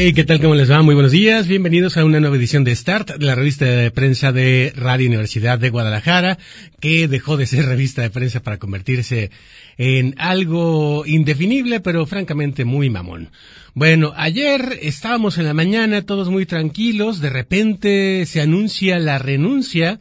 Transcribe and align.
Hey, 0.00 0.12
¿qué 0.12 0.22
tal? 0.22 0.40
¿Cómo 0.40 0.54
les 0.54 0.70
va? 0.70 0.80
Muy 0.80 0.94
buenos 0.94 1.10
días. 1.10 1.48
Bienvenidos 1.48 1.96
a 1.96 2.04
una 2.04 2.20
nueva 2.20 2.36
edición 2.36 2.62
de 2.62 2.76
Start, 2.76 3.20
la 3.20 3.34
revista 3.34 3.64
de 3.64 3.90
prensa 3.90 4.30
de 4.30 4.72
Radio 4.76 5.08
Universidad 5.08 5.58
de 5.58 5.70
Guadalajara, 5.70 6.38
que 6.78 7.08
dejó 7.08 7.36
de 7.36 7.48
ser 7.48 7.66
revista 7.66 8.02
de 8.02 8.10
prensa 8.10 8.40
para 8.40 8.58
convertirse 8.58 9.32
en 9.76 10.14
algo 10.16 11.04
indefinible, 11.04 11.80
pero 11.80 12.06
francamente 12.06 12.64
muy 12.64 12.90
mamón. 12.90 13.30
Bueno, 13.74 14.12
ayer 14.16 14.78
estábamos 14.82 15.36
en 15.36 15.46
la 15.46 15.52
mañana 15.52 16.02
todos 16.02 16.30
muy 16.30 16.46
tranquilos, 16.46 17.20
de 17.20 17.30
repente 17.30 18.24
se 18.26 18.40
anuncia 18.40 19.00
la 19.00 19.18
renuncia 19.18 19.98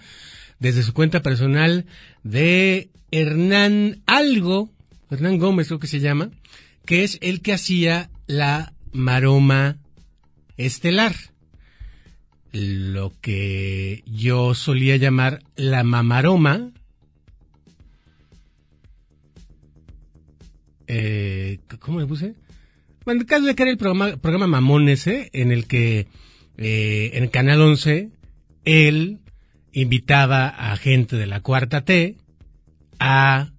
desde 0.60 0.84
su 0.84 0.94
cuenta 0.94 1.24
personal 1.24 1.88
de 2.22 2.90
Hernán 3.10 4.04
Algo, 4.06 4.70
Hernán 5.10 5.40
Gómez 5.40 5.70
creo 5.70 5.80
que 5.80 5.88
se 5.88 6.02
llama, 6.02 6.30
que 6.86 7.04
es 7.04 7.18
el 7.22 7.42
que 7.42 7.54
hacía 7.54 8.12
la 8.28 8.74
maroma 8.92 9.78
estelar. 10.58 11.16
Lo 12.52 13.14
que 13.22 14.04
yo 14.06 14.54
solía 14.54 14.96
llamar 14.98 15.44
la 15.56 15.84
mamaroma. 15.84 16.72
Eh, 20.88 21.60
¿Cómo 21.80 22.00
le 22.00 22.08
puse? 22.08 22.36
Bueno, 23.06 23.22
el 23.22 23.28
caso 23.28 23.46
de 23.46 23.56
que 23.56 23.64
era 23.64 23.72
el 23.72 23.78
programa, 23.78 24.18
programa 24.18 24.48
Mamones, 24.48 25.08
en 25.08 25.52
el 25.52 25.68
que 25.68 26.08
eh, 26.58 27.12
en 27.14 27.28
Canal 27.28 27.62
11 27.62 28.10
él 28.66 29.20
invitaba 29.72 30.48
a 30.48 30.76
gente 30.76 31.16
de 31.16 31.28
la 31.28 31.42
cuarta 31.42 31.86
T 31.86 32.18
a 33.00 33.52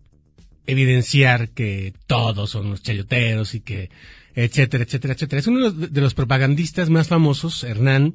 evidenciar 0.67 1.49
que 1.51 1.95
todos 2.07 2.51
son 2.51 2.71
los 2.71 2.83
chayoteros 2.83 3.55
y 3.55 3.61
que 3.61 3.91
etcétera, 4.45 4.85
etcétera, 4.85 5.15
etcétera. 5.15 5.41
Es 5.41 5.47
uno 5.49 5.71
de 5.73 6.01
los 6.01 6.15
propagandistas 6.15 6.91
más 6.91 7.09
famosos, 7.09 7.65
Hernán. 7.65 8.15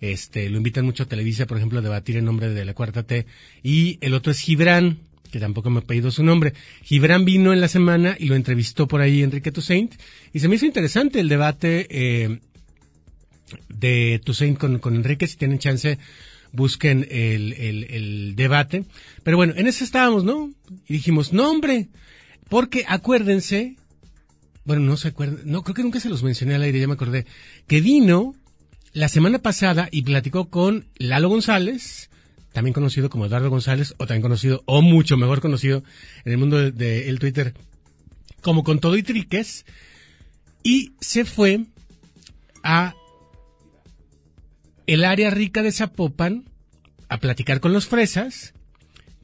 Este, 0.00 0.48
lo 0.48 0.56
invitan 0.56 0.86
mucho 0.86 1.02
a 1.02 1.06
Televisa, 1.06 1.46
por 1.46 1.58
ejemplo, 1.58 1.80
a 1.80 1.82
debatir 1.82 2.16
en 2.16 2.24
nombre 2.24 2.48
de 2.48 2.64
la 2.64 2.72
Cuarta 2.72 3.02
T. 3.02 3.26
Y 3.62 3.98
el 4.00 4.14
otro 4.14 4.32
es 4.32 4.38
Gibran, 4.38 4.98
que 5.30 5.38
tampoco 5.38 5.68
me 5.68 5.80
ha 5.80 5.82
pedido 5.82 6.10
su 6.10 6.22
nombre. 6.22 6.54
Gibran 6.84 7.26
vino 7.26 7.52
en 7.52 7.60
la 7.60 7.68
semana 7.68 8.16
y 8.18 8.26
lo 8.26 8.34
entrevistó 8.34 8.88
por 8.88 9.02
ahí 9.02 9.22
Enrique 9.22 9.52
Toussaint. 9.52 9.94
Y 10.32 10.38
se 10.38 10.48
me 10.48 10.54
hizo 10.54 10.64
interesante 10.64 11.20
el 11.20 11.28
debate 11.28 11.86
eh, 11.90 12.38
de 13.68 14.22
Toussaint 14.24 14.56
con, 14.56 14.78
con 14.78 14.96
Enrique. 14.96 15.26
Si 15.26 15.36
tienen 15.36 15.58
chance, 15.58 15.98
busquen 16.50 17.06
el, 17.10 17.52
el, 17.52 17.84
el 17.90 18.36
debate. 18.36 18.84
Pero 19.22 19.36
bueno, 19.36 19.52
en 19.54 19.66
ese 19.66 19.84
estábamos, 19.84 20.24
¿no? 20.24 20.50
Y 20.88 20.94
dijimos, 20.94 21.34
no, 21.34 21.50
hombre, 21.50 21.88
porque 22.48 22.86
acuérdense 22.88 23.76
bueno, 24.68 24.82
no 24.82 24.98
se 24.98 25.08
acuerda, 25.08 25.40
no, 25.46 25.62
creo 25.62 25.74
que 25.74 25.82
nunca 25.82 25.98
se 25.98 26.10
los 26.10 26.22
mencioné 26.22 26.54
al 26.54 26.60
aire, 26.60 26.78
ya 26.78 26.86
me 26.86 26.92
acordé, 26.92 27.24
que 27.66 27.80
vino 27.80 28.34
la 28.92 29.08
semana 29.08 29.38
pasada 29.38 29.88
y 29.90 30.02
platicó 30.02 30.50
con 30.50 30.88
Lalo 30.98 31.30
González, 31.30 32.10
también 32.52 32.74
conocido 32.74 33.08
como 33.08 33.24
Eduardo 33.24 33.48
González, 33.48 33.94
o 33.96 34.06
también 34.06 34.20
conocido, 34.20 34.62
o 34.66 34.82
mucho 34.82 35.16
mejor 35.16 35.40
conocido 35.40 35.82
en 36.26 36.32
el 36.32 36.36
mundo 36.36 36.58
del 36.58 36.76
de, 36.76 37.16
Twitter, 37.18 37.54
como 38.42 38.62
con 38.62 38.78
todo 38.78 38.98
y 38.98 39.02
triques, 39.02 39.64
y 40.62 40.92
se 41.00 41.24
fue 41.24 41.64
a 42.62 42.94
el 44.86 45.02
área 45.02 45.30
rica 45.30 45.62
de 45.62 45.72
Zapopan 45.72 46.44
a 47.08 47.20
platicar 47.20 47.60
con 47.60 47.72
los 47.72 47.86
fresas 47.86 48.52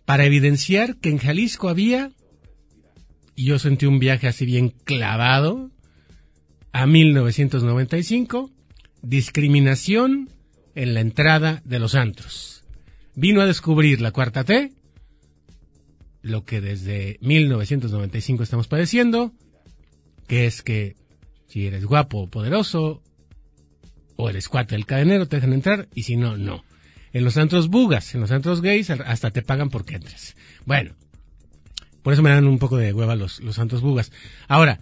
para 0.07 0.25
evidenciar 0.25 0.97
que 0.97 1.11
en 1.11 1.19
Jalisco 1.19 1.69
había 1.69 2.13
y 3.37 3.47
yo 3.47 3.59
sentí 3.59 3.87
un 3.87 3.99
viaje 3.99 4.29
así 4.29 4.47
bien 4.47 4.71
clavado 4.71 5.71
a 6.73 6.87
1995, 6.87 8.51
discriminación 9.03 10.29
en 10.75 10.95
la 10.95 11.01
entrada 11.01 11.63
de 11.65 11.79
los 11.79 11.95
antros. 11.95 12.65
Vino 13.15 13.41
a 13.41 13.47
descubrir 13.47 14.01
la 14.01 14.11
cuarta 14.11 14.45
T, 14.45 14.73
lo 16.23 16.45
que 16.45 16.61
desde 16.61 17.19
1995 17.21 18.43
estamos 18.43 18.67
padeciendo, 18.67 19.33
que 20.27 20.47
es 20.47 20.63
que 20.63 20.97
si 21.47 21.67
eres 21.67 21.85
guapo 21.85 22.23
o 22.23 22.27
poderoso, 22.29 23.03
o 24.17 24.31
eres 24.31 24.49
cuate 24.49 24.75
del 24.75 24.87
cadenero, 24.87 25.29
te 25.29 25.37
dejan 25.37 25.53
entrar, 25.53 25.89
y 25.95 26.05
si 26.05 26.17
no, 26.17 26.37
no. 26.37 26.65
En 27.13 27.25
los 27.25 27.37
antros 27.37 27.69
bugas, 27.69 28.15
en 28.15 28.21
los 28.21 28.33
antros 28.33 28.61
gays, 28.61 28.91
hasta 28.91 29.31
te 29.31 29.43
pagan 29.43 29.71
porque 29.71 29.97
entres. 29.97 30.37
Bueno, 30.65 30.97
por 32.05 32.13
eso 32.13 32.23
me 32.23 32.29
dan 32.29 32.47
un 32.47 32.59
poco 32.59 32.77
de 32.77 32.93
hueva 32.93 33.17
los, 33.17 33.41
los 33.41 33.57
Santos 33.57 33.81
Bugas. 33.81 34.13
Ahora, 34.47 34.79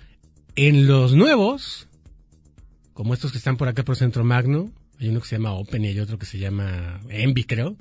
en 0.57 0.89
los 0.89 1.15
nuevos, 1.15 1.87
como 2.95 3.15
estos 3.15 3.31
que 3.31 3.39
están 3.39 3.57
por 3.57 3.69
acá 3.69 3.85
por 3.85 3.95
Centro 3.95 4.25
Magno, 4.25 4.73
hay 4.99 5.09
uno 5.09 5.21
que 5.21 5.29
se 5.29 5.37
llama 5.37 5.53
Open 5.53 5.85
y 5.85 5.89
hay 5.89 6.01
otro 6.01 6.19
que 6.19 6.27
se 6.27 6.41
llama 6.41 7.01
Envy, 7.09 7.45
creo, 7.45 7.77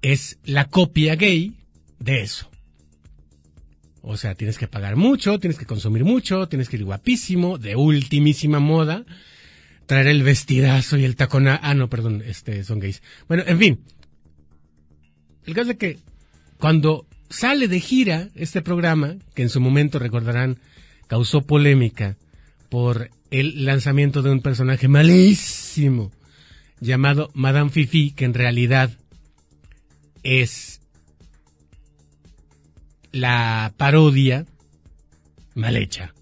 es 0.00 0.38
la 0.44 0.66
copia 0.66 1.16
gay 1.16 1.56
de 1.98 2.20
eso. 2.20 2.48
O 4.00 4.16
sea, 4.16 4.36
tienes 4.36 4.58
que 4.58 4.68
pagar 4.68 4.94
mucho, 4.94 5.40
tienes 5.40 5.58
que 5.58 5.66
consumir 5.66 6.04
mucho, 6.04 6.48
tienes 6.48 6.68
que 6.68 6.76
ir 6.76 6.84
guapísimo, 6.84 7.58
de 7.58 7.74
ultimísima 7.74 8.60
moda, 8.60 9.04
traer 9.86 10.06
el 10.06 10.22
vestidazo 10.22 10.96
y 10.98 11.04
el 11.04 11.16
tacón. 11.16 11.48
Ah, 11.48 11.74
no, 11.74 11.90
perdón, 11.90 12.22
este, 12.24 12.62
son 12.62 12.78
gays. 12.78 13.02
Bueno, 13.26 13.42
en 13.44 13.58
fin. 13.58 13.80
El 15.46 15.54
caso 15.54 15.72
es 15.72 15.78
que 15.78 15.98
cuando 16.60 17.08
sale 17.30 17.68
de 17.68 17.80
gira 17.80 18.28
este 18.34 18.60
programa, 18.60 19.16
que 19.34 19.42
en 19.42 19.48
su 19.48 19.60
momento 19.60 19.98
recordarán 19.98 20.58
causó 21.06 21.42
polémica 21.42 22.16
por 22.68 23.10
el 23.30 23.64
lanzamiento 23.64 24.22
de 24.22 24.30
un 24.30 24.40
personaje 24.40 24.88
malísimo 24.88 26.12
llamado 26.80 27.30
Madame 27.34 27.70
Fifi, 27.70 28.10
que 28.10 28.24
en 28.24 28.34
realidad 28.34 28.90
es 30.22 30.80
la 33.12 33.72
parodia 33.76 34.46
mal 35.54 35.76
hecha 35.76 36.14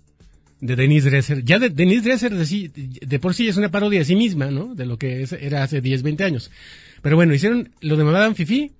de 0.61 0.77
Denise 0.77 1.11
Dresser. 1.11 1.45
Ya 1.45 1.59
de, 1.59 1.71
Denise 1.71 2.03
Dresser 2.03 2.35
de, 2.35 2.71
de, 3.07 3.19
por 3.19 3.35
sí 3.35 3.49
es 3.49 3.57
una 3.57 3.71
parodia 3.71 4.01
de 4.01 4.05
sí 4.05 4.17
misma, 4.17 4.51
¿no? 4.51 4.75
De 4.75 4.87
lo 4.87 4.99
que 4.99 5.27
era 5.41 5.63
hace 5.63 5.81
10, 5.81 6.03
20 6.03 6.25
años. 6.25 6.51
Pero 7.03 7.17
bueno, 7.17 7.35
hicieron 7.35 7.71
lo 7.81 7.97
de 7.97 8.05
Madame 8.05 8.35
Fifi 8.35 8.73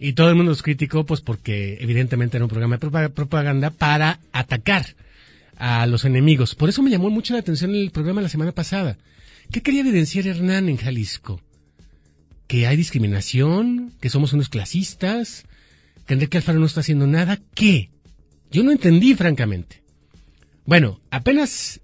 y 0.00 0.14
todo 0.14 0.30
el 0.30 0.34
mundo 0.34 0.50
los 0.50 0.62
criticó, 0.62 1.04
pues 1.04 1.20
porque 1.20 1.76
evidentemente 1.80 2.38
era 2.38 2.46
un 2.46 2.50
programa 2.50 2.78
de 2.78 3.10
propaganda 3.10 3.68
para 3.70 4.18
atacar 4.32 4.86
a 5.58 5.86
los 5.86 6.06
enemigos. 6.06 6.54
Por 6.54 6.70
eso 6.70 6.82
me 6.82 6.90
llamó 6.90 7.10
mucho 7.10 7.34
la 7.34 7.40
atención 7.40 7.74
el 7.74 7.90
programa 7.90 8.22
la 8.22 8.30
semana 8.30 8.52
pasada. 8.52 8.96
¿Qué 9.52 9.60
quería 9.60 9.82
evidenciar 9.82 10.26
Hernán 10.26 10.70
en 10.70 10.78
Jalisco? 10.78 11.42
¿Que 12.46 12.66
hay 12.66 12.78
discriminación? 12.78 13.92
¿Que 14.00 14.08
somos 14.08 14.32
unos 14.32 14.48
clasistas? 14.48 15.44
¿Que 16.06 16.14
Enrique 16.14 16.38
Alfaro 16.38 16.58
no 16.58 16.66
está 16.66 16.80
haciendo 16.80 17.06
nada? 17.06 17.38
¿Qué? 17.54 17.90
Yo 18.50 18.64
no 18.64 18.72
entendí, 18.72 19.14
francamente. 19.14 19.82
Bueno, 20.64 21.00
apenas 21.10 21.80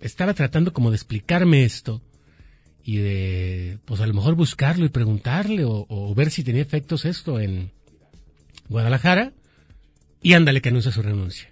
estaba 0.00 0.34
tratando 0.34 0.74
como 0.74 0.90
de 0.90 0.96
explicarme 0.96 1.64
esto 1.64 2.02
y 2.86 2.98
de, 2.98 3.78
pues 3.84 4.00
a 4.00 4.06
lo 4.06 4.14
mejor 4.14 4.36
buscarlo 4.36 4.86
y 4.86 4.90
preguntarle 4.90 5.64
o, 5.66 6.14
ver 6.14 6.30
si 6.30 6.44
tenía 6.44 6.62
efectos 6.62 7.04
esto 7.04 7.40
en 7.40 7.72
Guadalajara 8.68 9.32
y 10.22 10.34
ándale 10.34 10.62
que 10.62 10.68
anuncia 10.68 10.92
su 10.92 11.02
renuncia. 11.02 11.50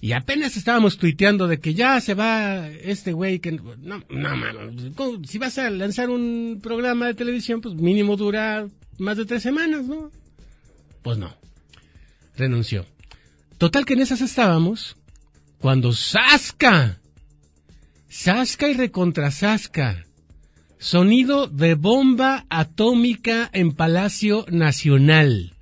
Y 0.00 0.12
apenas 0.12 0.56
estábamos 0.56 0.98
tuiteando 0.98 1.46
de 1.46 1.60
que 1.60 1.74
ya 1.74 2.00
se 2.00 2.14
va 2.14 2.68
este 2.68 3.12
güey 3.12 3.38
que 3.38 3.52
no, 3.52 4.02
no, 4.10 4.36
no, 4.36 5.24
si 5.24 5.38
vas 5.38 5.58
a 5.58 5.70
lanzar 5.70 6.10
un 6.10 6.58
programa 6.60 7.06
de 7.06 7.14
televisión, 7.14 7.60
pues 7.60 7.76
mínimo 7.76 8.16
dura 8.16 8.66
más 8.98 9.16
de 9.16 9.26
tres 9.26 9.44
semanas, 9.44 9.84
¿no? 9.84 10.10
Pues 11.02 11.18
no. 11.18 11.36
Renunció. 12.36 12.84
Total 13.58 13.86
que 13.86 13.94
en 13.94 14.00
esas 14.00 14.22
estábamos 14.22 14.96
cuando 15.60 15.92
Sasca 15.92 16.98
Sasca 18.08 18.68
y 18.68 18.74
recontrasasca. 18.74 20.04
Sonido 20.78 21.46
de 21.46 21.74
bomba 21.74 22.46
atómica 22.50 23.48
en 23.52 23.72
Palacio 23.72 24.44
Nacional. 24.50 25.54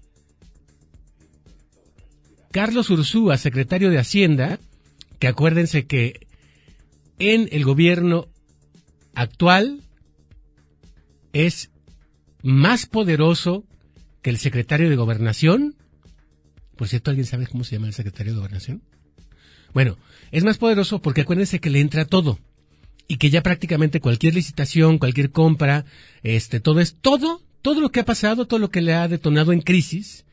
Carlos 2.51 2.91
Ursúa, 2.91 3.37
secretario 3.39 3.91
de 3.91 3.99
Hacienda, 3.99 4.59
que 5.19 5.29
acuérdense 5.29 5.87
que 5.87 6.27
en 7.19 7.49
el 7.53 7.65
gobierno 7.65 8.29
actual 9.15 9.83
es 11.33 11.71
más 12.43 12.87
poderoso 12.87 13.65
que 14.23 14.31
el 14.31 14.39
secretario 14.39 14.91
de 14.91 14.97
Gobernación 14.97 15.77
Por 16.77 16.89
cierto, 16.89 17.11
¿alguien 17.11 17.27
sabe 17.27 17.47
cómo 17.47 17.65
se 17.65 17.77
llama 17.77 17.87
el 17.87 17.95
secretario 17.95 18.33
de 18.33 18.39
Gobernación? 18.39 18.83
Bueno, 19.75 19.99
es 20.31 20.45
más 20.45 20.57
poderoso 20.57 21.03
porque 21.03 21.23
acuérdense 21.23 21.59
que 21.59 21.69
le 21.69 21.81
entra 21.81 22.05
todo 22.05 22.39
y 23.09 23.17
que 23.17 23.29
ya 23.29 23.43
prácticamente 23.43 24.01
cualquier 24.01 24.35
licitación, 24.35 24.99
cualquier 24.99 25.31
compra, 25.31 25.85
este, 26.23 26.61
todo 26.61 26.81
es 26.81 26.97
todo, 27.01 27.43
todo 27.61 27.81
lo 27.81 27.91
que 27.91 28.01
ha 28.01 28.05
pasado, 28.05 28.47
todo 28.47 28.61
lo 28.61 28.71
que 28.71 28.81
le 28.81 28.95
ha 28.95 29.09
detonado 29.09 29.53
en 29.53 29.61
crisis 29.61 30.25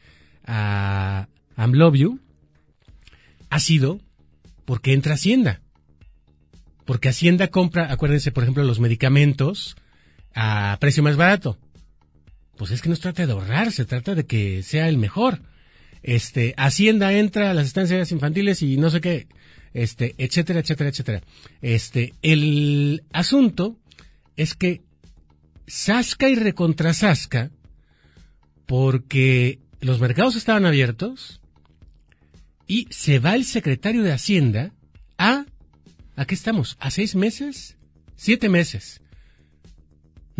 a 0.46 1.28
Amlovio 1.56 2.20
ha 3.50 3.60
sido 3.60 4.00
porque 4.66 4.94
entra 4.94 5.16
Hacienda. 5.16 5.62
Porque 6.86 7.10
Hacienda 7.10 7.48
compra, 7.48 7.92
acuérdense, 7.92 8.32
por 8.32 8.44
ejemplo, 8.44 8.64
los 8.64 8.80
medicamentos 8.80 9.76
a 10.34 10.78
precio 10.80 11.04
más 11.04 11.18
barato. 11.18 11.58
Pues 12.58 12.72
es 12.72 12.82
que 12.82 12.90
no 12.90 12.96
se 12.96 13.02
trata 13.02 13.26
de 13.26 13.34
ahorrar, 13.34 13.72
se 13.72 13.86
trata 13.86 14.14
de 14.14 14.26
que 14.26 14.62
sea 14.62 14.88
el 14.88 14.98
mejor. 14.98 15.42
Este, 16.04 16.54
Hacienda 16.58 17.14
entra 17.14 17.52
a 17.52 17.54
las 17.54 17.68
estancias 17.68 18.12
infantiles 18.12 18.62
y 18.62 18.78
no 18.78 18.90
sé 18.90 19.02
qué, 19.02 19.28
este, 19.74 20.16
etcétera, 20.18 20.60
etcétera, 20.60 20.90
etcétera. 20.90 21.22
Este, 21.62 22.14
el 22.22 23.04
asunto 23.12 23.78
es 24.36 24.56
que 24.56 24.82
Sasca 25.68 26.28
y 26.28 26.36
recontrasasca, 26.36 27.52
porque 28.66 29.60
los 29.80 30.00
mercados 30.00 30.36
estaban 30.36 30.66
abiertos 30.66 31.40
y 32.68 32.88
se 32.90 33.20
va 33.20 33.36
el 33.36 33.46
secretario 33.46 34.04
de 34.04 34.12
Hacienda 34.12 34.74
a, 35.18 35.46
¿a 36.16 36.26
qué 36.26 36.36
estamos? 36.36 36.78
¿A 36.80 36.92
seis 36.92 37.16
meses? 37.16 37.78
Siete 38.16 38.50
meses. 38.50 39.01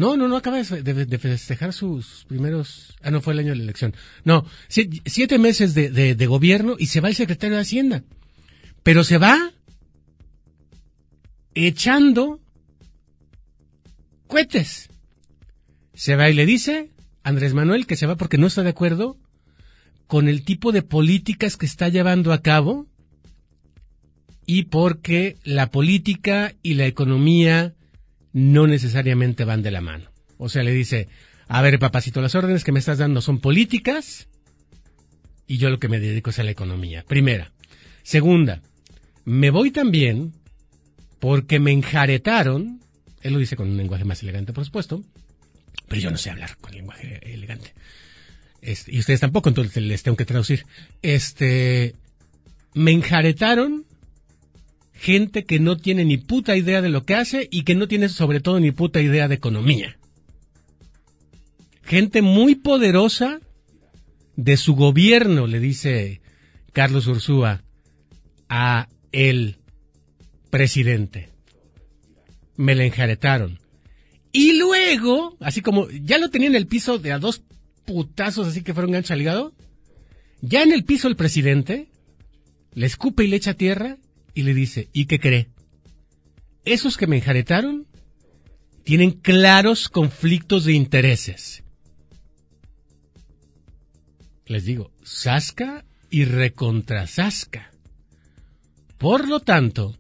No, 0.02 0.18
no, 0.18 0.28
no 0.28 0.36
acaba 0.36 0.58
de, 0.58 1.20
festejar 1.20 1.74
sus 1.74 2.26
primeros... 2.28 2.96
Ah, 3.04 3.12
no, 3.12 3.22
fue 3.22 3.34
el 3.34 3.40
año 3.40 3.50
de 3.50 3.58
la 3.58 3.64
elección. 3.66 3.94
No, 4.24 4.48
siete, 4.68 5.38
meses 5.38 5.76
de, 5.76 5.92
de 6.16 6.26
gobierno 6.26 6.76
y 6.80 6.88
se 6.88 7.02
va 7.02 7.10
el 7.10 7.14
secretario 7.14 7.56
de 7.56 7.62
Hacienda. 7.62 8.04
Pero 8.82 9.04
se 9.04 9.20
va 9.20 9.54
echando 11.54 12.40
cohetes. 14.26 14.90
Se 15.94 16.16
va 16.16 16.32
y 16.32 16.34
le 16.34 16.48
dice 16.48 16.90
Andrés 17.22 17.54
Manuel 17.54 17.86
que 17.86 17.96
se 17.96 18.08
va 18.08 18.16
porque 18.16 18.40
no 18.40 18.48
está 18.48 18.64
de 18.64 18.72
acuerdo 18.72 19.20
con 20.08 20.28
el 20.28 20.44
tipo 20.44 20.72
de 20.72 20.82
políticas 20.82 21.58
que 21.58 21.68
está 21.68 21.90
llevando 21.90 22.34
a 22.34 22.42
cabo 22.42 22.88
y 24.48 24.64
porque 24.64 25.38
la 25.44 25.70
política 25.70 26.56
y 26.64 26.74
la 26.74 26.88
economía 26.88 27.76
no 28.34 28.68
necesariamente 28.68 29.46
van 29.46 29.62
de 29.62 29.72
la 29.72 29.82
mano. 29.82 30.12
O 30.38 30.50
sea, 30.50 30.64
le 30.64 30.72
dice, 30.72 31.08
a 31.48 31.62
ver, 31.62 31.80
papacito, 31.80 32.22
las 32.22 32.36
órdenes 32.36 32.64
que 32.64 32.72
me 32.72 32.80
estás 32.80 32.98
dando 32.98 33.22
son 33.22 33.40
políticas 33.40 34.28
y 35.48 35.58
yo 35.58 35.70
lo 35.70 35.80
que 35.80 35.90
me 35.90 36.00
dedico 36.00 36.30
es 36.30 36.40
a 36.40 36.44
la 36.44 36.52
economía. 36.52 37.04
Primera. 37.04 37.52
Segunda, 38.04 38.62
me 39.26 39.50
voy 39.50 39.72
también 39.72 40.34
porque 41.20 41.60
me 41.60 41.72
enjaretaron, 41.72 42.82
él 43.22 43.34
lo 43.34 43.40
dice 43.40 43.56
con 43.56 43.70
un 43.70 43.78
lenguaje 43.78 44.06
más 44.06 44.24
elegante, 44.24 44.54
por 44.54 44.66
supuesto, 44.66 45.04
pero 45.88 46.02
yo 46.02 46.10
no 46.10 46.18
sé 46.18 46.30
hablar 46.30 46.58
con 46.58 46.74
lenguaje 46.74 47.20
elegante. 47.34 47.74
Este, 48.62 48.96
y 48.96 49.00
ustedes 49.00 49.20
tampoco, 49.20 49.50
entonces 49.50 49.84
les 49.84 50.04
tengo 50.04 50.18
que 50.18 50.26
traducir. 50.26 50.66
Este, 51.02 51.96
me 52.74 52.92
enjaretaron 52.92 53.86
gente 55.02 55.46
que 55.46 55.60
no 55.60 55.78
tiene 55.78 56.06
ni 56.06 56.18
puta 56.18 56.56
idea 56.56 56.80
de 56.84 56.90
lo 56.90 57.06
que 57.06 57.16
hace 57.16 57.48
y 57.50 57.64
que 57.64 57.74
no 57.74 57.88
tiene 57.88 58.08
sobre 58.08 58.40
todo 58.40 58.60
ni 58.60 58.72
puta 58.72 59.02
idea 59.02 59.28
de 59.28 59.34
economía. 59.34 59.98
Gente 61.82 62.22
muy 62.22 62.54
poderosa 62.54 63.42
de 64.36 64.58
su 64.58 64.76
gobierno, 64.76 65.48
le 65.48 65.60
dice 65.60 66.22
Carlos 66.72 67.08
Ursúa 67.08 67.64
a 68.48 68.90
el 69.12 69.58
presidente. 70.52 71.30
Me 72.56 72.76
la 72.76 72.86
enjaretaron. 72.86 73.60
Y 74.32 74.54
luego, 74.54 75.36
así 75.40 75.62
como 75.62 75.90
ya 75.90 76.20
lo 76.20 76.30
tenía 76.30 76.48
en 76.48 76.56
el 76.56 76.68
piso 76.68 77.00
de 77.00 77.12
a 77.12 77.18
dos 77.18 77.42
putazos 77.86 78.48
así 78.48 78.62
que 78.62 78.76
fueron 78.76 78.92
gancho 78.92 79.14
al 79.14 79.22
hígado, 79.22 79.54
ya 80.42 80.62
en 80.62 80.72
el 80.72 80.84
piso 80.84 81.08
el 81.08 81.16
presidente 81.16 81.88
le 82.76 82.86
escupe 82.86 83.24
y 83.24 83.28
le 83.28 83.38
echa 83.38 83.56
tierra 83.56 83.98
y 84.34 84.44
le 84.44 84.54
dice, 84.54 84.90
¿y 84.94 85.06
qué 85.06 85.20
cree? 85.20 85.50
Esos 86.66 86.98
que 86.98 87.08
me 87.08 87.18
enjaretaron 87.18 87.88
tienen 88.84 89.12
claros 89.12 89.90
conflictos 89.90 90.66
de 90.66 90.74
intereses. 90.74 91.64
Les 94.46 94.66
digo, 94.66 94.92
Sasca 95.04 95.86
y 96.10 96.26
recontrasasca. 96.26 97.72
Por 98.98 99.28
lo 99.28 99.40
tanto, 99.40 99.98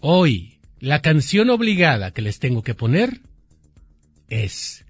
hoy 0.00 0.60
la 0.78 1.00
canción 1.00 1.50
obligada 1.50 2.12
que 2.12 2.22
les 2.22 2.38
tengo 2.38 2.62
que 2.62 2.74
poner 2.74 3.20
es 4.28 4.84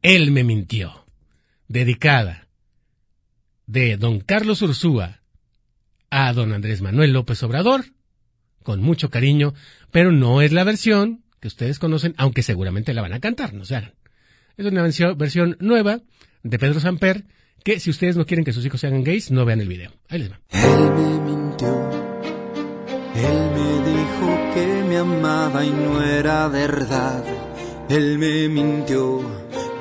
Él 0.00 0.30
me 0.30 0.44
mintió, 0.44 1.06
dedicada 1.68 2.48
de 3.66 3.96
don 3.96 4.20
Carlos 4.20 4.62
Ursúa 4.62 5.21
a 6.12 6.30
don 6.34 6.52
Andrés 6.52 6.82
Manuel 6.82 7.14
López 7.14 7.42
Obrador, 7.42 7.86
con 8.62 8.82
mucho 8.82 9.08
cariño, 9.08 9.54
pero 9.90 10.12
no 10.12 10.42
es 10.42 10.52
la 10.52 10.62
versión 10.62 11.24
que 11.40 11.48
ustedes 11.48 11.78
conocen, 11.78 12.14
aunque 12.18 12.42
seguramente 12.42 12.92
la 12.92 13.00
van 13.00 13.14
a 13.14 13.20
cantar, 13.20 13.54
no 13.54 13.64
se 13.64 13.76
hagan. 13.76 13.94
Es 14.58 14.66
una 14.66 14.82
versión 14.82 15.56
nueva 15.58 16.02
de 16.42 16.58
Pedro 16.58 16.80
Samper, 16.80 17.24
que 17.64 17.80
si 17.80 17.88
ustedes 17.88 18.18
no 18.18 18.26
quieren 18.26 18.44
que 18.44 18.52
sus 18.52 18.66
hijos 18.66 18.78
sean 18.78 19.02
gays, 19.02 19.30
no 19.30 19.46
vean 19.46 19.62
el 19.62 19.68
video. 19.68 19.90
Ahí 20.10 20.18
les 20.18 20.30
va. 20.30 20.38
Él 20.50 20.90
me 20.92 21.30
mintió, 21.30 21.90
él 23.14 23.50
me 23.56 23.90
dijo 23.90 24.54
que 24.54 24.84
me 24.90 24.96
amaba 24.98 25.64
y 25.64 25.70
no 25.70 26.02
era 26.02 26.46
verdad. 26.48 27.24
Él 27.88 28.18
me 28.18 28.50
mintió, 28.50 29.22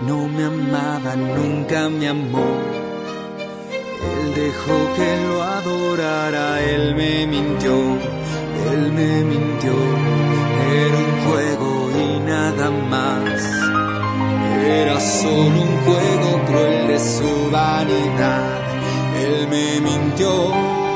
no 0.07 0.29
me 0.29 0.45
amaba, 0.45 1.17
nunca 1.17 1.89
me 1.89 2.07
amó. 2.07 2.90
Él 4.03 4.33
dejó 4.33 4.93
que 4.95 5.27
lo 5.27 5.41
adorara, 5.43 6.61
él 6.61 6.95
me 6.95 7.27
mintió, 7.27 7.75
él 8.71 8.91
me 8.93 9.23
mintió. 9.23 9.73
Era 10.73 10.97
un 10.97 11.13
juego 11.25 11.91
y 12.05 12.19
nada 12.19 12.71
más. 12.71 13.41
Era 14.65 14.99
solo 14.99 15.61
un 15.61 15.77
juego 15.85 16.41
cruel 16.47 16.87
de 16.87 16.99
su 16.99 17.51
vanidad. 17.51 18.61
Él 19.23 19.47
me 19.49 19.81
mintió. 19.81 20.90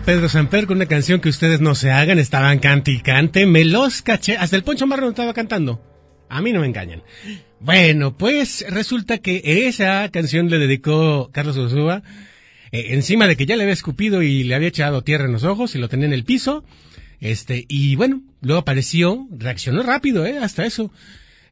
Pedro 0.00 0.28
Samper 0.28 0.66
con 0.66 0.78
una 0.78 0.86
canción 0.86 1.20
que 1.20 1.28
ustedes 1.28 1.60
no 1.60 1.74
se 1.74 1.90
hagan, 1.90 2.18
estaban 2.18 2.58
cante 2.60 2.92
y 2.92 3.00
cante, 3.00 3.44
me 3.44 3.64
los 3.64 4.00
caché, 4.00 4.36
hasta 4.38 4.56
el 4.56 4.64
Poncho 4.64 4.86
Marrón 4.86 5.10
estaba 5.10 5.34
cantando. 5.34 5.82
A 6.30 6.40
mí 6.40 6.50
no 6.52 6.60
me 6.60 6.66
engañan. 6.66 7.02
Bueno, 7.60 8.16
pues 8.16 8.64
resulta 8.70 9.18
que 9.18 9.66
esa 9.66 10.08
canción 10.10 10.48
le 10.48 10.58
dedicó 10.58 11.30
Carlos 11.32 11.58
Ursúa, 11.58 12.02
eh, 12.72 12.86
encima 12.94 13.26
de 13.26 13.36
que 13.36 13.44
ya 13.44 13.56
le 13.56 13.64
había 13.64 13.74
escupido 13.74 14.22
y 14.22 14.44
le 14.44 14.54
había 14.54 14.68
echado 14.68 15.02
tierra 15.02 15.26
en 15.26 15.32
los 15.32 15.44
ojos 15.44 15.74
y 15.74 15.78
lo 15.78 15.88
tenía 15.88 16.06
en 16.06 16.14
el 16.14 16.24
piso, 16.24 16.64
este, 17.20 17.66
y 17.68 17.94
bueno, 17.94 18.22
luego 18.40 18.60
apareció, 18.62 19.28
reaccionó 19.30 19.82
rápido, 19.82 20.24
eh, 20.24 20.38
hasta 20.38 20.64
eso. 20.64 20.90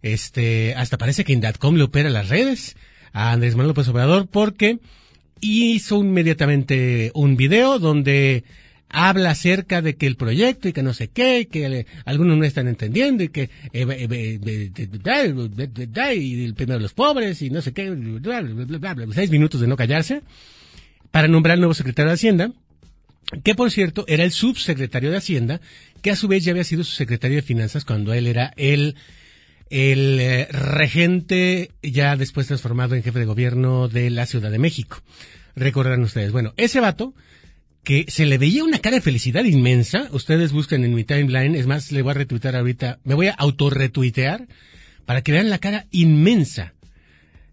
Este, 0.03 0.75
hasta 0.77 0.97
parece 0.97 1.25
que 1.25 1.35
Indatcom 1.35 1.77
le 1.77 1.83
opera 1.83 2.09
las 2.09 2.31
redes 2.31 2.77
a 3.13 3.33
Andrés 3.33 3.55
Manuel 3.55 3.69
López 3.69 3.89
Obrador 3.89 4.29
porque 4.29 4.79
hizo 5.41 6.01
inmediatamente 6.01 7.11
un 7.15 7.37
video 7.37 7.79
donde 7.79 8.45
habla 8.89 9.31
acerca 9.31 9.83
de 9.83 9.95
que 9.95 10.07
el 10.07 10.17
proyecto 10.17 10.69
y 10.69 10.73
que 10.73 10.83
no 10.83 10.93
sé 10.95 11.09
qué, 11.09 11.47
que 11.51 11.69
le- 11.69 11.87
algunos 12.05 12.37
no 12.37 12.45
están 12.45 12.67
entendiendo 12.67 13.23
y 13.23 13.29
que 13.29 13.43
eh, 13.43 13.51
eh, 13.73 14.09
eh, 14.11 14.41
eh, 14.45 14.71
eh, 14.77 16.15
y 16.17 16.45
el 16.45 16.55
primero 16.55 16.81
los 16.81 16.93
pobres 16.93 17.41
y 17.43 17.51
no 17.51 17.63
sé 17.63 17.73
qué, 17.73 17.91
bla, 17.91 18.41
bla, 18.43 18.95
bla, 18.95 19.07
seis 19.15 19.31
minutos 19.31 19.61
de 19.61 19.69
no 19.69 19.77
callarse 19.77 20.23
para 21.13 21.29
nombrar 21.29 21.55
al 21.55 21.61
nuevo 21.61 21.75
secretario 21.75 22.09
de 22.09 22.15
Hacienda, 22.15 22.53
que 23.45 23.55
por 23.55 23.71
cierto 23.71 24.05
era 24.09 24.25
el 24.25 24.33
subsecretario 24.33 25.11
de 25.13 25.19
Hacienda, 25.19 25.61
que 26.03 26.11
a 26.11 26.17
su 26.17 26.27
vez 26.27 26.45
ya 26.45 26.51
había 26.51 26.65
sido 26.65 26.83
su 26.83 26.93
secretario 26.93 27.37
de 27.37 27.43
Finanzas 27.43 27.85
cuando 27.85 28.13
él 28.13 28.27
era 28.27 28.53
el 28.57 28.97
el 29.71 30.19
eh, 30.21 30.49
regente 30.51 31.71
ya 31.83 32.17
después 32.17 32.49
transformado 32.49 32.95
en 32.95 33.03
jefe 33.03 33.21
de 33.21 33.25
gobierno 33.25 33.89
de 33.89 34.11
la 34.11 34.27
Ciudad 34.27 34.51
de 34.51 34.59
México. 34.59 35.03
Recordarán 35.57 36.03
ustedes. 36.03 36.33
Bueno, 36.33 36.53
ese 36.57 36.81
vato 36.81 37.15
que 37.83 38.05
se 38.09 38.27
le 38.27 38.39
veía 38.39 38.65
una 38.65 38.81
cara 38.81 38.97
de 38.97 39.03
felicidad 39.03 39.45
inmensa. 39.45 40.09
Ustedes 40.13 40.53
buscan 40.53 40.85
en 40.85 40.95
mi 40.95 41.05
timeline. 41.05 41.55
Es 41.55 41.67
más, 41.67 41.93
le 41.93 42.03
voy 42.03 42.11
a 42.11 42.15
retuitear 42.15 42.57
ahorita. 42.57 42.99
Me 43.05 43.15
voy 43.15 43.29
a 43.29 43.33
autorretuitear 43.33 44.49
para 45.07 45.23
que 45.23 45.33
vean 45.33 45.51
la 45.51 45.59
cara 45.59 45.87
inmensa. 45.91 46.75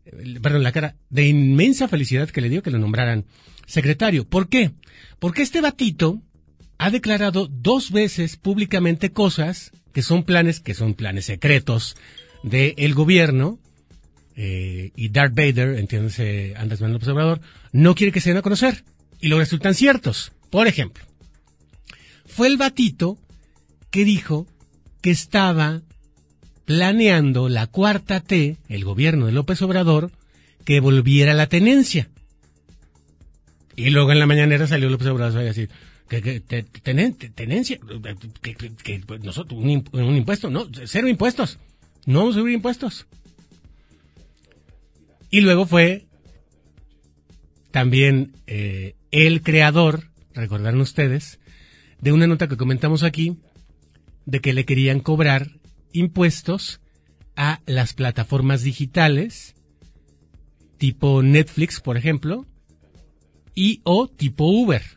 eh, 0.05 0.39
Perdón, 0.41 0.63
la 0.63 0.71
cara 0.71 0.95
de 1.09 1.27
inmensa 1.27 1.87
felicidad 1.87 2.29
que 2.29 2.41
le 2.41 2.49
dio 2.49 2.63
que 2.63 2.71
lo 2.71 2.79
nombraran 2.79 3.25
secretario. 3.65 4.27
¿Por 4.27 4.49
qué? 4.49 4.71
Porque 5.19 5.43
este 5.43 5.61
batito 5.61 6.21
ha 6.77 6.91
declarado 6.91 7.47
dos 7.47 7.91
veces 7.91 8.37
públicamente 8.37 9.11
cosas 9.11 9.71
que 9.97 10.03
son 10.03 10.21
planes, 10.21 10.59
que 10.59 10.75
son 10.75 10.93
planes 10.93 11.25
secretos 11.25 11.95
del 12.43 12.93
gobierno, 12.93 13.57
eh, 14.35 14.91
y 14.95 15.09
Darth 15.09 15.33
Vader, 15.33 15.79
entiéndase 15.79 16.53
Andrés 16.55 16.81
Manuel 16.81 16.99
López 16.99 17.09
Obrador, 17.09 17.41
no 17.71 17.95
quiere 17.95 18.11
que 18.11 18.21
se 18.21 18.29
den 18.29 18.37
a 18.37 18.43
conocer. 18.43 18.83
Y 19.19 19.27
luego 19.27 19.39
resultan 19.39 19.73
ciertos. 19.73 20.33
Por 20.51 20.67
ejemplo, 20.67 21.03
fue 22.27 22.45
el 22.45 22.57
batito 22.57 23.17
que 23.89 24.05
dijo 24.05 24.45
que 25.01 25.09
estaba 25.09 25.81
planeando 26.65 27.49
la 27.49 27.65
cuarta 27.65 28.19
T, 28.19 28.57
el 28.69 28.85
gobierno 28.85 29.25
de 29.25 29.31
López 29.31 29.59
Obrador, 29.63 30.11
que 30.63 30.79
volviera 30.79 31.31
a 31.31 31.35
la 31.35 31.47
tenencia. 31.47 32.07
Y 33.75 33.89
luego 33.89 34.11
en 34.11 34.19
la 34.19 34.27
mañanera 34.27 34.67
salió 34.67 34.91
López 34.91 35.07
Obrador 35.07 35.39
a 35.39 35.43
decir, 35.43 35.71
que, 36.07 36.21
que 36.21 36.39
te- 36.39 36.65
tenen- 36.65 37.15
tenencia, 37.33 37.79
que, 38.41 38.55
que- 38.55 38.99
pues, 39.05 39.21
nosotros, 39.23 39.59
un 39.59 40.15
impuesto, 40.15 40.49
no, 40.49 40.67
cero 40.85 41.07
impuestos, 41.07 41.59
no 42.05 42.19
vamos 42.19 42.35
a 42.35 42.39
subir 42.39 42.53
impuestos. 42.53 43.05
Y 45.29 45.41
luego 45.41 45.65
fue 45.65 46.05
también 47.71 48.33
eh, 48.47 48.95
el 49.11 49.41
creador, 49.41 50.09
recordarán 50.33 50.79
ustedes, 50.79 51.39
de 51.99 52.11
una 52.11 52.27
nota 52.27 52.47
que 52.47 52.57
comentamos 52.57 53.03
aquí, 53.03 53.37
de 54.25 54.39
que 54.39 54.53
le 54.53 54.65
querían 54.65 54.99
cobrar 54.99 55.51
impuestos 55.93 56.79
a 57.35 57.61
las 57.65 57.93
plataformas 57.93 58.63
digitales, 58.63 59.55
tipo 60.77 61.21
Netflix, 61.23 61.79
por 61.81 61.97
ejemplo, 61.97 62.45
y 63.53 63.81
o 63.83 64.07
tipo 64.07 64.45
Uber. 64.45 64.96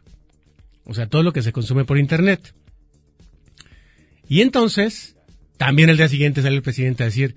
O 0.90 0.94
sea, 0.94 1.06
todo 1.06 1.22
lo 1.22 1.32
que 1.32 1.42
se 1.42 1.52
consume 1.52 1.84
por 1.84 1.98
Internet. 1.98 2.52
Y 4.28 4.40
entonces, 4.40 5.14
también 5.56 5.88
el 5.88 5.96
día 5.96 6.08
siguiente 6.08 6.42
sale 6.42 6.56
el 6.56 6.62
presidente 6.62 7.04
a 7.04 7.06
decir, 7.06 7.36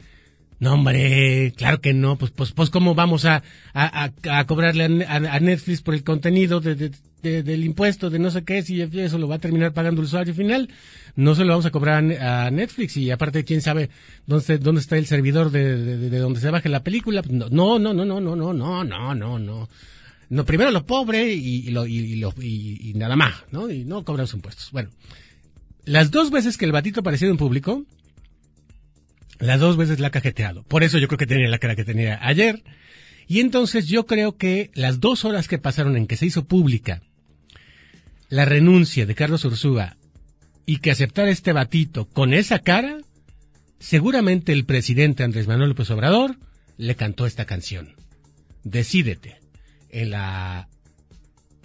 no 0.59 0.73
hombre, 0.73 1.53
claro 1.55 1.79
que 1.79 1.93
no, 1.93 2.17
pues, 2.17 2.31
pues, 2.31 2.51
pues 2.51 2.71
cómo 2.71 2.95
vamos 2.95 3.25
a, 3.25 3.43
a, 3.75 4.09
cobrarle 4.47 4.85
a, 4.85 4.89
Ne- 4.89 5.05
a- 5.05 5.35
a 5.35 5.39
Netflix 5.39 5.81
por 5.83 5.93
el 5.93 6.03
contenido 6.03 6.61
de, 6.61 6.73
de- 6.73 6.91
de- 7.21 7.43
del 7.43 7.63
impuesto 7.63 8.09
de 8.09 8.17
no 8.17 8.31
sé 8.31 8.43
qué, 8.43 8.63
si 8.63 8.81
eso 8.81 9.17
lo 9.19 9.27
va 9.27 9.35
a 9.35 9.39
terminar 9.39 9.71
pagando 9.71 10.01
el 10.01 10.05
usuario 10.07 10.33
final, 10.33 10.69
no 11.15 11.35
se 11.35 11.43
lo 11.43 11.49
vamos 11.49 11.67
a 11.67 11.71
cobrar 11.71 11.97
a 11.97 12.01
Ne- 12.01 12.17
a, 12.17 12.49
Netflix 12.49 12.97
y 12.97 13.11
aparte 13.11 13.43
quién 13.43 13.61
sabe 13.61 13.91
dónde, 14.25 14.57
dónde 14.57 14.81
está 14.81 14.97
el 14.97 15.05
servidor 15.05 15.51
de 15.51 16.09
donde 16.19 16.39
se 16.39 16.49
baje 16.49 16.69
la 16.69 16.83
película, 16.83 17.21
Pues 17.21 17.33
no, 17.33 17.77
no, 17.77 17.77
no, 17.79 17.93
no, 17.93 18.19
no, 18.19 18.19
no, 18.35 18.35
no, 18.53 18.83
no, 18.83 19.13
no, 19.15 19.39
no, 19.39 19.69
no. 20.29 20.45
Primero 20.45 20.71
los 20.71 20.83
pobres 20.83 21.35
y, 21.35 21.69
lo- 21.71 21.85
y- 21.87 22.15
lo- 22.15 22.33
y- 22.41 22.93
nada 22.95 23.15
más, 23.15 23.33
¿no? 23.51 23.69
Y 23.69 23.83
no 23.85 24.03
cobran 24.03 24.27
sus 24.27 24.35
impuestos. 24.35 24.71
Bueno, 24.71 24.89
las 25.85 26.11
dos 26.11 26.31
veces 26.31 26.57
que 26.57 26.65
el 26.65 26.71
batito 26.71 27.01
apareció 27.01 27.29
en 27.29 27.37
público, 27.37 27.85
las 29.39 29.59
dos 29.59 29.77
veces 29.77 29.99
la 29.99 30.07
ha 30.07 30.11
cajeteado. 30.11 30.63
Por 30.63 30.83
eso 30.83 30.97
yo 30.97 31.07
creo 31.07 31.17
que 31.17 31.27
tenía 31.27 31.47
la 31.49 31.59
cara 31.59 31.75
que 31.75 31.83
tenía 31.83 32.19
ayer. 32.21 32.63
Y 33.27 33.39
entonces 33.39 33.87
yo 33.87 34.05
creo 34.05 34.37
que 34.37 34.69
las 34.73 34.99
dos 34.99 35.25
horas 35.25 35.47
que 35.47 35.57
pasaron 35.57 35.95
en 35.97 36.07
que 36.07 36.17
se 36.17 36.25
hizo 36.25 36.45
pública 36.45 37.01
la 38.29 38.45
renuncia 38.45 39.05
de 39.05 39.15
Carlos 39.15 39.45
Ursúa 39.45 39.97
y 40.65 40.77
que 40.77 40.91
aceptara 40.91 41.29
este 41.29 41.53
batito 41.53 42.05
con 42.05 42.33
esa 42.33 42.59
cara, 42.59 42.97
seguramente 43.79 44.51
el 44.53 44.65
presidente 44.65 45.23
Andrés 45.23 45.47
Manuel 45.47 45.69
López 45.69 45.89
Obrador 45.91 46.37
le 46.77 46.95
cantó 46.95 47.25
esta 47.25 47.45
canción. 47.45 47.95
Decídete. 48.63 49.37
En 49.93 50.09
la 50.09 50.67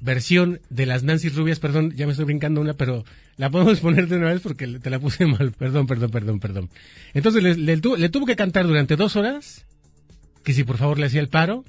versión 0.01 0.61
de 0.71 0.87
las 0.87 1.03
Nancy 1.03 1.31
Rubias, 1.31 1.59
perdón, 1.59 1.93
ya 1.97 2.07
me 2.07 2.13
estoy 2.13 2.27
brincando 2.27 2.61
una, 2.61 2.75
pero 2.75 3.05
la 3.37 3.51
podemos 3.51 3.81
poner 3.81 4.07
de 4.07 4.17
una 4.17 4.33
vez 4.33 4.41
porque 4.43 4.67
te 4.67 4.91
la 4.91 4.99
puse 5.01 5.27
mal. 5.27 5.53
Perdón, 5.53 5.87
perdón, 5.87 6.11
perdón, 6.11 6.39
perdón. 6.39 6.71
Entonces 7.15 7.43
le, 7.43 7.77
le 7.77 8.09
tuvo 8.09 8.27
que 8.27 8.37
cantar 8.37 8.67
durante 8.67 8.97
dos 8.97 9.17
horas, 9.17 9.65
que 10.45 10.53
si 10.53 10.63
por 10.63 10.77
favor 10.77 10.99
le 10.99 11.07
hacía 11.07 11.21
el 11.21 11.29
paro, 11.29 11.65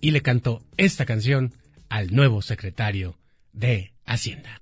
y 0.00 0.10
le 0.10 0.20
cantó 0.20 0.62
esta 0.76 1.06
canción 1.06 1.54
al 1.88 2.14
nuevo 2.14 2.42
secretario 2.42 3.16
de 3.52 3.92
Hacienda. 4.04 4.60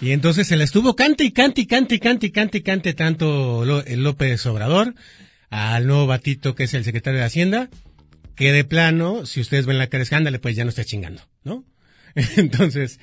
Y 0.00 0.12
entonces 0.12 0.46
se 0.46 0.56
la 0.56 0.64
estuvo 0.64 0.94
cante 0.94 1.24
y 1.24 1.32
cante 1.32 1.62
y 1.62 1.66
cante 1.66 1.96
y 1.96 1.98
cante 1.98 2.26
y 2.26 2.30
cante 2.30 2.58
y 2.58 2.62
cante 2.62 2.94
tanto 2.94 3.64
López 3.64 4.46
Obrador 4.46 4.94
al 5.50 5.86
nuevo 5.86 6.06
batito 6.06 6.54
que 6.54 6.64
es 6.64 6.74
el 6.74 6.84
secretario 6.84 7.18
de 7.18 7.26
Hacienda, 7.26 7.68
que 8.36 8.52
de 8.52 8.64
plano, 8.64 9.26
si 9.26 9.40
ustedes 9.40 9.66
ven 9.66 9.78
la 9.78 9.88
cara 9.88 10.02
escándale, 10.02 10.38
pues 10.38 10.54
ya 10.54 10.64
no 10.64 10.70
está 10.70 10.84
chingando, 10.84 11.22
¿no? 11.42 11.64
Entonces, 12.36 13.00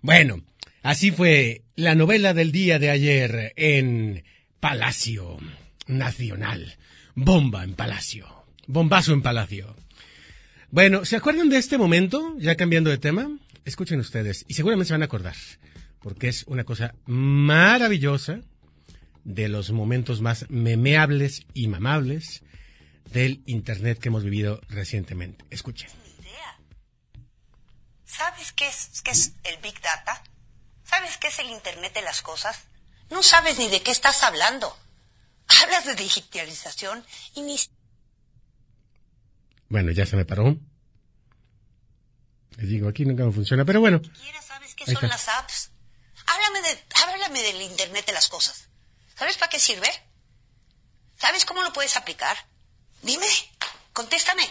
bueno, 0.00 0.44
así 0.82 1.10
fue 1.10 1.62
la 1.74 1.96
novela 1.96 2.34
del 2.34 2.52
día 2.52 2.78
de 2.78 2.90
ayer 2.90 3.52
en 3.56 4.22
Palacio 4.60 5.38
Nacional. 5.88 6.76
Bomba 7.16 7.64
en 7.64 7.74
Palacio. 7.74 8.28
Bombazo 8.68 9.12
en 9.12 9.22
Palacio. 9.22 9.74
Bueno, 10.70 11.04
¿se 11.04 11.16
acuerdan 11.16 11.48
de 11.48 11.56
este 11.56 11.78
momento? 11.78 12.36
Ya 12.38 12.54
cambiando 12.54 12.90
de 12.90 12.98
tema. 12.98 13.28
Escuchen 13.64 13.98
ustedes, 13.98 14.44
y 14.48 14.54
seguramente 14.54 14.88
se 14.88 14.94
van 14.94 15.02
a 15.02 15.06
acordar, 15.06 15.34
porque 16.00 16.28
es 16.28 16.44
una 16.46 16.64
cosa 16.64 16.94
maravillosa 17.06 18.40
de 19.24 19.48
los 19.48 19.70
momentos 19.72 20.20
más 20.20 20.46
memeables 20.48 21.46
y 21.54 21.68
mamables 21.68 22.42
del 23.12 23.42
Internet 23.46 23.98
que 23.98 24.08
hemos 24.08 24.24
vivido 24.24 24.60
recientemente. 24.68 25.44
Escuchen. 25.50 25.90
¿Sabes 28.04 28.52
qué 28.52 28.66
es, 28.66 29.02
qué 29.02 29.12
es 29.12 29.32
el 29.44 29.58
Big 29.62 29.80
Data? 29.80 30.22
¿Sabes 30.82 31.18
qué 31.18 31.28
es 31.28 31.38
el 31.38 31.50
Internet 31.50 31.94
de 31.94 32.02
las 32.02 32.22
cosas? 32.22 32.66
No 33.10 33.22
sabes 33.22 33.58
ni 33.58 33.68
de 33.68 33.82
qué 33.82 33.90
estás 33.90 34.22
hablando. 34.22 34.76
Hablas 35.62 35.86
de 35.86 35.94
digitalización 35.94 37.04
y 37.34 37.42
ni 37.42 37.56
Bueno, 39.68 39.92
ya 39.92 40.04
se 40.04 40.16
me 40.16 40.24
paró. 40.24 40.58
Les 42.56 42.68
digo, 42.68 42.88
aquí 42.88 43.04
nunca 43.04 43.24
me 43.24 43.32
funciona, 43.32 43.64
pero 43.64 43.80
bueno. 43.80 44.00
sabes 44.42 44.74
qué 44.74 44.86
son 44.92 45.08
las 45.08 45.28
apps. 45.28 45.70
Háblame, 46.48 46.68
de, 46.68 46.78
háblame 47.02 47.42
del 47.42 47.62
Internet 47.62 48.06
de 48.06 48.12
las 48.12 48.28
cosas. 48.28 48.68
¿Sabes 49.16 49.36
para 49.36 49.50
qué 49.50 49.58
sirve? 49.58 49.88
¿Sabes 51.18 51.44
cómo 51.44 51.62
lo 51.62 51.72
puedes 51.72 51.96
aplicar? 51.96 52.36
Dime, 53.02 53.26
contéstame. 53.92 54.44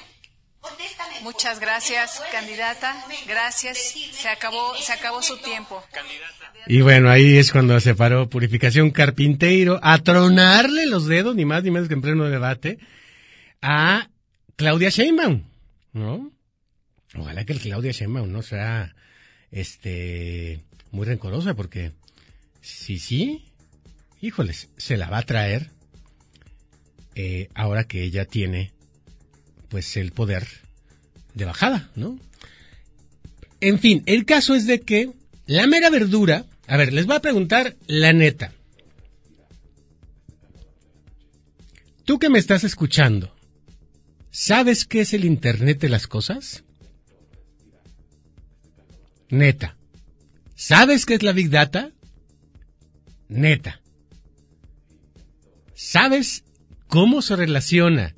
Contéstame. 0.60 1.22
Muchas 1.22 1.60
gracias, 1.60 2.22
candidata. 2.32 3.04
Gracias. 3.28 3.96
Se 4.12 4.30
acabó, 4.30 4.76
se 4.76 4.94
acabó 4.94 5.24
su 5.24 5.38
tiempo. 5.38 5.84
Y 6.68 6.82
bueno, 6.82 7.10
ahí 7.10 7.38
es 7.38 7.52
cuando 7.52 7.80
se 7.80 7.96
paró 7.96 8.30
Purificación 8.30 8.92
Carpinteiro 8.92 9.80
a 9.82 9.98
tronarle 10.00 10.86
los 10.86 11.08
dedos, 11.08 11.36
ni 11.36 11.46
más 11.46 11.64
ni 11.64 11.72
menos 11.72 11.88
que 11.88 11.96
en 11.96 12.02
pleno 12.02 12.26
debate, 12.26 12.78
a 13.62 14.10
Claudia 14.56 14.90
Sheinbaum, 14.90 15.44
¿no? 15.94 16.32
Ojalá 17.16 17.46
que 17.46 17.54
el 17.54 17.62
Claudia 17.62 17.92
Sheinbaum 17.92 18.32
no 18.32 18.44
sea, 18.44 18.94
este, 19.52 20.60
muy 20.98 21.06
rencorosa, 21.06 21.54
porque 21.54 21.92
si 22.60 22.98
sí, 22.98 23.46
híjoles, 24.20 24.70
se 24.78 24.98
la 24.98 25.12
va 25.12 25.20
a 25.20 25.26
traer 25.26 25.70
eh, 27.14 27.50
ahora 27.54 27.84
que 27.84 28.04
ella 28.04 28.26
tiene, 28.26 28.74
pues, 29.70 29.96
el 29.96 30.12
poder 30.12 30.48
de 31.36 31.46
bajada, 31.46 31.92
¿no? 31.96 32.20
En 33.62 33.78
fin, 33.78 34.02
el 34.08 34.26
caso 34.26 34.56
es 34.56 34.66
de 34.66 34.82
que 34.82 35.12
la 35.46 35.68
mera 35.68 35.92
verdura, 35.92 36.46
a 36.66 36.78
ver, 36.78 36.92
les 36.92 37.06
voy 37.06 37.16
a 37.16 37.22
preguntar 37.22 37.76
la 37.86 38.12
neta. 38.12 38.54
Tú 42.06 42.18
que 42.18 42.30
me 42.30 42.40
estás 42.40 42.64
escuchando, 42.64 43.36
¿sabes 44.32 44.86
qué 44.86 45.02
es 45.02 45.14
el 45.14 45.26
Internet 45.26 45.80
de 45.80 45.90
las 45.90 46.08
cosas? 46.08 46.64
Neta. 49.30 49.77
¿Sabes 50.60 51.06
qué 51.06 51.13
es 51.13 51.22
la 51.22 51.34
Big 51.34 51.52
Data? 51.52 51.91
Neta. 53.30 53.80
¿Sabes 55.76 56.43
cómo 56.88 57.22
se 57.22 57.36
relaciona 57.36 58.15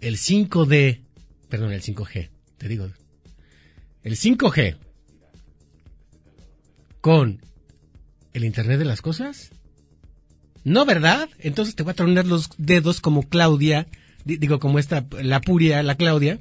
el 0.00 0.16
5D, 0.16 1.02
perdón, 1.50 1.72
el 1.72 1.82
5G, 1.82 2.30
te 2.56 2.68
digo, 2.68 2.90
el 4.02 4.16
5G 4.16 4.78
con 7.02 7.42
el 8.32 8.44
Internet 8.44 8.78
de 8.78 8.86
las 8.86 9.02
cosas? 9.02 9.50
No, 10.64 10.86
¿verdad? 10.86 11.28
Entonces 11.38 11.74
te 11.76 11.82
voy 11.82 11.90
a 11.90 11.94
tronar 11.94 12.26
los 12.26 12.48
dedos 12.56 13.02
como 13.02 13.28
Claudia, 13.28 13.86
di- 14.24 14.38
digo 14.38 14.58
como 14.58 14.78
esta, 14.78 15.04
la 15.22 15.42
puria, 15.42 15.82
la 15.82 15.96
Claudia, 15.96 16.38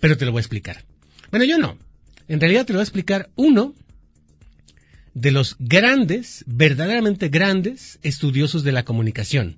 pero 0.00 0.16
te 0.16 0.24
lo 0.26 0.32
voy 0.32 0.40
a 0.40 0.42
explicar. 0.42 0.84
Bueno, 1.30 1.44
yo 1.44 1.58
no. 1.58 1.78
En 2.26 2.40
realidad 2.40 2.66
te 2.66 2.72
lo 2.72 2.78
voy 2.78 2.82
a 2.82 2.88
explicar 2.90 3.30
uno 3.36 3.72
de 5.16 5.30
los 5.30 5.56
grandes, 5.58 6.44
verdaderamente 6.46 7.30
grandes 7.30 7.98
estudiosos 8.02 8.64
de 8.64 8.72
la 8.72 8.84
comunicación. 8.84 9.56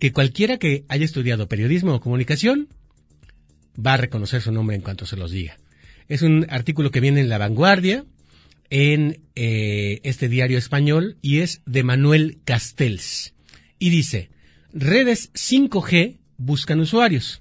Que 0.00 0.12
cualquiera 0.12 0.58
que 0.58 0.84
haya 0.88 1.04
estudiado 1.04 1.48
periodismo 1.48 1.94
o 1.94 2.00
comunicación 2.00 2.68
va 3.78 3.94
a 3.94 3.96
reconocer 3.98 4.42
su 4.42 4.50
nombre 4.50 4.74
en 4.74 4.82
cuanto 4.82 5.06
se 5.06 5.16
los 5.16 5.30
diga. 5.30 5.56
Es 6.08 6.22
un 6.22 6.46
artículo 6.50 6.90
que 6.90 6.98
viene 6.98 7.20
en 7.20 7.28
La 7.28 7.38
Vanguardia, 7.38 8.04
en 8.70 9.20
eh, 9.36 10.00
este 10.02 10.28
diario 10.28 10.58
español, 10.58 11.16
y 11.22 11.38
es 11.38 11.62
de 11.64 11.84
Manuel 11.84 12.38
Castells. 12.44 13.34
Y 13.78 13.90
dice, 13.90 14.30
redes 14.72 15.32
5G 15.34 16.18
buscan 16.38 16.80
usuarios. 16.80 17.40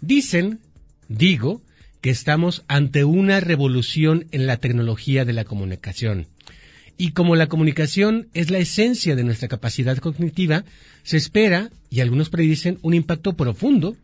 Dicen, 0.00 0.60
digo, 1.08 1.60
que 2.04 2.10
estamos 2.10 2.64
ante 2.68 3.04
una 3.04 3.40
revolución 3.40 4.26
en 4.30 4.46
la 4.46 4.58
tecnología 4.58 5.24
de 5.24 5.32
la 5.32 5.44
comunicación. 5.44 6.26
Y 6.98 7.12
como 7.12 7.34
la 7.34 7.46
comunicación 7.46 8.28
es 8.34 8.50
la 8.50 8.58
esencia 8.58 9.16
de 9.16 9.24
nuestra 9.24 9.48
capacidad 9.48 9.96
cognitiva, 9.96 10.66
se 11.02 11.16
espera, 11.16 11.70
y 11.88 12.00
algunos 12.00 12.28
predicen, 12.28 12.78
un 12.82 12.92
impacto 12.92 13.38
profundo 13.38 13.96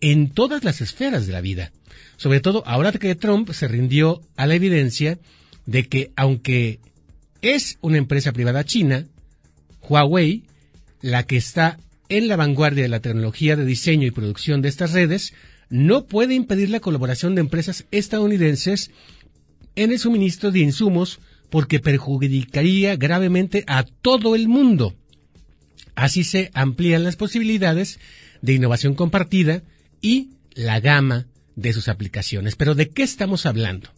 en 0.00 0.30
todas 0.30 0.62
las 0.62 0.80
esferas 0.80 1.26
de 1.26 1.32
la 1.32 1.40
vida. 1.40 1.72
Sobre 2.18 2.38
todo 2.38 2.62
ahora 2.66 2.92
que 2.92 3.16
Trump 3.16 3.50
se 3.50 3.66
rindió 3.66 4.22
a 4.36 4.46
la 4.46 4.54
evidencia 4.54 5.18
de 5.66 5.88
que 5.88 6.12
aunque 6.14 6.78
es 7.42 7.78
una 7.80 7.98
empresa 7.98 8.30
privada 8.30 8.62
china, 8.62 9.06
Huawei, 9.88 10.44
la 11.02 11.24
que 11.24 11.38
está 11.38 11.80
en 12.08 12.28
la 12.28 12.36
vanguardia 12.36 12.84
de 12.84 12.90
la 12.90 13.00
tecnología 13.00 13.56
de 13.56 13.64
diseño 13.64 14.06
y 14.06 14.12
producción 14.12 14.62
de 14.62 14.68
estas 14.68 14.92
redes 14.92 15.34
no 15.70 16.04
puede 16.06 16.34
impedir 16.34 16.68
la 16.70 16.80
colaboración 16.80 17.34
de 17.34 17.40
empresas 17.40 17.86
estadounidenses 17.92 18.90
en 19.76 19.92
el 19.92 19.98
suministro 19.98 20.50
de 20.50 20.58
insumos 20.60 21.20
porque 21.48 21.80
perjudicaría 21.80 22.96
gravemente 22.96 23.64
a 23.66 23.84
todo 23.84 24.34
el 24.34 24.48
mundo. 24.48 24.94
Así 25.94 26.24
se 26.24 26.50
amplían 26.54 27.04
las 27.04 27.16
posibilidades 27.16 27.98
de 28.42 28.54
innovación 28.54 28.94
compartida 28.94 29.62
y 30.00 30.30
la 30.54 30.80
gama 30.80 31.26
de 31.56 31.72
sus 31.72 31.88
aplicaciones. 31.88 32.56
Pero 32.56 32.74
¿de 32.74 32.88
qué 32.88 33.02
estamos 33.02 33.46
hablando? 33.46 33.90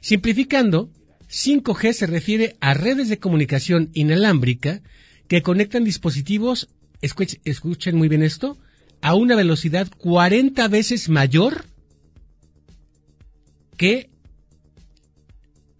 Simplificando, 0.00 0.90
5G 1.30 1.92
se 1.92 2.06
refiere 2.06 2.56
a 2.60 2.74
redes 2.74 3.08
de 3.08 3.18
comunicación 3.18 3.90
inalámbrica 3.94 4.82
que 5.28 5.42
conectan 5.42 5.84
dispositivos, 5.84 6.68
escuch- 7.00 7.40
escuchen 7.44 7.96
muy 7.96 8.08
bien 8.08 8.22
esto, 8.22 8.58
a 9.02 9.14
una 9.14 9.36
velocidad 9.36 9.88
40 9.98 10.66
veces 10.68 11.08
mayor 11.08 11.66
que 13.76 14.08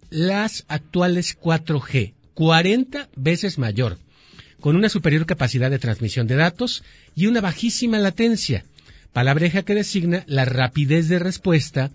las 0.09 0.65
actuales 0.67 1.37
4G. 1.39 2.13
40 2.33 3.09
veces 3.15 3.57
mayor, 3.57 3.97
con 4.59 4.75
una 4.75 4.89
superior 4.89 5.25
capacidad 5.25 5.69
de 5.69 5.79
transmisión 5.79 6.27
de 6.27 6.35
datos 6.35 6.83
y 7.15 7.27
una 7.27 7.41
bajísima 7.41 7.99
latencia, 7.99 8.65
palabreja 9.11 9.63
que 9.63 9.75
designa 9.75 10.23
la 10.27 10.45
rapidez 10.45 11.07
de 11.07 11.19
respuesta 11.19 11.91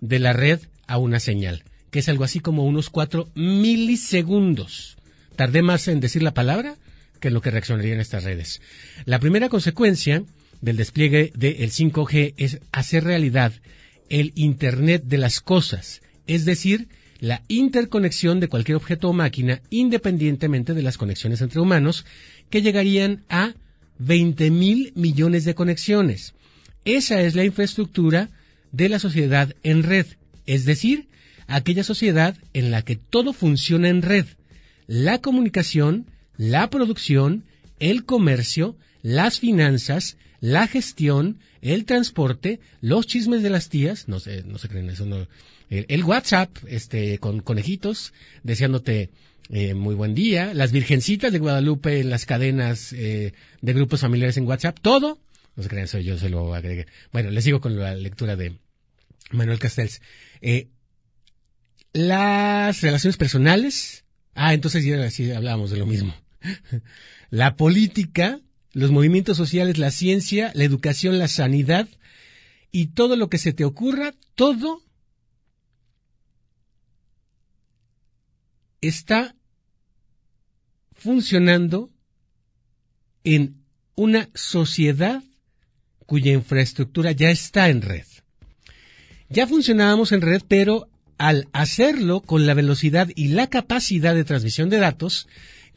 de 0.00 0.18
la 0.18 0.32
red 0.32 0.60
a 0.86 0.98
una 0.98 1.20
señal, 1.20 1.64
que 1.90 2.00
es 2.00 2.08
algo 2.08 2.24
así 2.24 2.40
como 2.40 2.64
unos 2.64 2.90
4 2.90 3.28
milisegundos. 3.34 4.96
Tardé 5.36 5.62
más 5.62 5.88
en 5.88 6.00
decir 6.00 6.22
la 6.22 6.34
palabra 6.34 6.76
que 7.20 7.28
en 7.28 7.34
lo 7.34 7.40
que 7.40 7.50
reaccionarían 7.50 8.00
estas 8.00 8.24
redes. 8.24 8.60
La 9.04 9.18
primera 9.18 9.48
consecuencia 9.48 10.22
del 10.60 10.76
despliegue 10.76 11.32
del 11.34 11.70
5G 11.70 12.34
es 12.36 12.60
hacer 12.72 13.04
realidad 13.04 13.52
el 14.08 14.32
Internet 14.34 15.04
de 15.04 15.18
las 15.18 15.40
cosas, 15.40 16.02
es 16.26 16.44
decir, 16.44 16.88
la 17.20 17.42
interconexión 17.48 18.40
de 18.40 18.48
cualquier 18.48 18.76
objeto 18.76 19.08
o 19.08 19.12
máquina 19.12 19.60
independientemente 19.70 20.74
de 20.74 20.82
las 20.82 20.98
conexiones 20.98 21.40
entre 21.40 21.60
humanos, 21.60 22.06
que 22.50 22.62
llegarían 22.62 23.24
a 23.28 23.54
20 23.98 24.50
mil 24.50 24.92
millones 24.94 25.44
de 25.44 25.54
conexiones. 25.54 26.34
Esa 26.84 27.20
es 27.20 27.34
la 27.34 27.44
infraestructura 27.44 28.30
de 28.72 28.88
la 28.88 28.98
sociedad 28.98 29.54
en 29.62 29.82
red, 29.82 30.06
es 30.46 30.64
decir, 30.64 31.08
aquella 31.46 31.82
sociedad 31.82 32.36
en 32.52 32.70
la 32.70 32.82
que 32.82 32.96
todo 32.96 33.32
funciona 33.32 33.88
en 33.88 34.02
red. 34.02 34.26
La 34.86 35.18
comunicación, 35.18 36.06
la 36.36 36.70
producción, 36.70 37.44
el 37.80 38.04
comercio, 38.04 38.76
las 39.02 39.40
finanzas, 39.40 40.16
la 40.40 40.66
gestión, 40.66 41.38
el 41.62 41.84
transporte, 41.84 42.60
los 42.80 43.06
chismes 43.06 43.42
de 43.42 43.50
las 43.50 43.68
tías, 43.68 44.08
no 44.08 44.20
sé, 44.20 44.42
no 44.44 44.58
se 44.58 44.68
creen 44.68 44.90
eso, 44.90 45.06
no. 45.06 45.26
El, 45.70 46.04
WhatsApp, 46.04 46.56
este, 46.66 47.18
con 47.18 47.40
conejitos, 47.40 48.14
deseándote 48.42 49.10
eh, 49.50 49.74
muy 49.74 49.94
buen 49.94 50.14
día, 50.14 50.54
las 50.54 50.72
virgencitas 50.72 51.32
de 51.32 51.38
Guadalupe 51.38 52.00
en 52.00 52.08
las 52.08 52.24
cadenas 52.24 52.92
eh, 52.94 53.34
de 53.60 53.72
grupos 53.74 54.00
familiares 54.00 54.38
en 54.38 54.46
WhatsApp, 54.46 54.78
todo, 54.80 55.18
no 55.56 55.62
se 55.62 55.68
crean 55.68 55.84
eso, 55.84 55.98
yo 55.98 56.16
se 56.16 56.30
lo 56.30 56.54
agregué. 56.54 56.86
Bueno, 57.12 57.30
les 57.30 57.44
sigo 57.44 57.60
con 57.60 57.78
la 57.78 57.94
lectura 57.94 58.36
de 58.36 58.58
Manuel 59.30 59.58
Castells. 59.58 60.00
Eh, 60.40 60.68
las 61.92 62.80
relaciones 62.80 63.16
personales, 63.16 64.04
ah, 64.34 64.54
entonces 64.54 64.84
ya 64.84 65.10
sí 65.10 65.30
hablábamos 65.32 65.70
de 65.70 65.78
lo 65.78 65.86
mismo. 65.86 66.14
la 67.30 67.56
política, 67.56 68.40
los 68.78 68.92
movimientos 68.92 69.36
sociales, 69.36 69.76
la 69.76 69.90
ciencia, 69.90 70.52
la 70.54 70.62
educación, 70.62 71.18
la 71.18 71.26
sanidad 71.26 71.88
y 72.70 72.88
todo 72.88 73.16
lo 73.16 73.28
que 73.28 73.38
se 73.38 73.52
te 73.52 73.64
ocurra, 73.64 74.14
todo 74.36 74.82
está 78.80 79.34
funcionando 80.92 81.90
en 83.24 83.64
una 83.96 84.30
sociedad 84.34 85.24
cuya 86.06 86.32
infraestructura 86.32 87.10
ya 87.10 87.32
está 87.32 87.70
en 87.70 87.82
red. 87.82 88.06
Ya 89.28 89.48
funcionábamos 89.48 90.12
en 90.12 90.20
red, 90.20 90.42
pero 90.46 90.88
al 91.18 91.48
hacerlo 91.52 92.20
con 92.20 92.46
la 92.46 92.54
velocidad 92.54 93.08
y 93.16 93.28
la 93.28 93.48
capacidad 93.48 94.14
de 94.14 94.22
transmisión 94.22 94.70
de 94.70 94.78
datos 94.78 95.26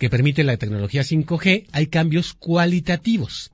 que 0.01 0.09
permite 0.09 0.43
la 0.43 0.57
tecnología 0.57 1.03
5G, 1.03 1.67
hay 1.71 1.85
cambios 1.85 2.33
cualitativos. 2.33 3.51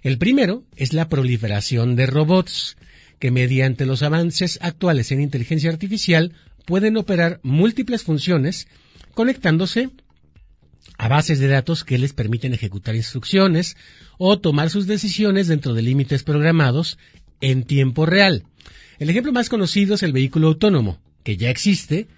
El 0.00 0.16
primero 0.16 0.64
es 0.74 0.94
la 0.94 1.10
proliferación 1.10 1.96
de 1.96 2.06
robots, 2.06 2.78
que 3.18 3.30
mediante 3.30 3.84
los 3.84 4.02
avances 4.02 4.58
actuales 4.62 5.12
en 5.12 5.20
inteligencia 5.20 5.68
artificial 5.68 6.32
pueden 6.64 6.96
operar 6.96 7.40
múltiples 7.42 8.04
funciones 8.04 8.68
conectándose 9.12 9.90
a 10.96 11.08
bases 11.08 11.40
de 11.40 11.48
datos 11.48 11.84
que 11.84 11.98
les 11.98 12.14
permiten 12.14 12.54
ejecutar 12.54 12.96
instrucciones 12.96 13.76
o 14.16 14.38
tomar 14.38 14.70
sus 14.70 14.86
decisiones 14.86 15.46
dentro 15.46 15.74
de 15.74 15.82
límites 15.82 16.22
programados 16.22 16.96
en 17.42 17.64
tiempo 17.64 18.06
real. 18.06 18.44
El 18.98 19.10
ejemplo 19.10 19.30
más 19.30 19.50
conocido 19.50 19.96
es 19.96 20.02
el 20.02 20.14
vehículo 20.14 20.48
autónomo, 20.48 21.02
que 21.22 21.36
ya 21.36 21.50
existe 21.50 22.08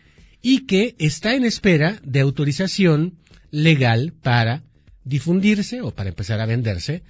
y 0.43 0.67
que 0.67 0.95
está 1.01 1.35
en 1.35 1.45
espera 1.45 1.99
de 2.05 2.21
autorización 2.21 3.15
legal 3.55 4.13
para 4.21 4.65
difundirse 5.05 5.81
o 5.81 5.93
para 5.93 6.09
empezar 6.09 6.41
a 6.41 6.47
venderse 6.47 7.05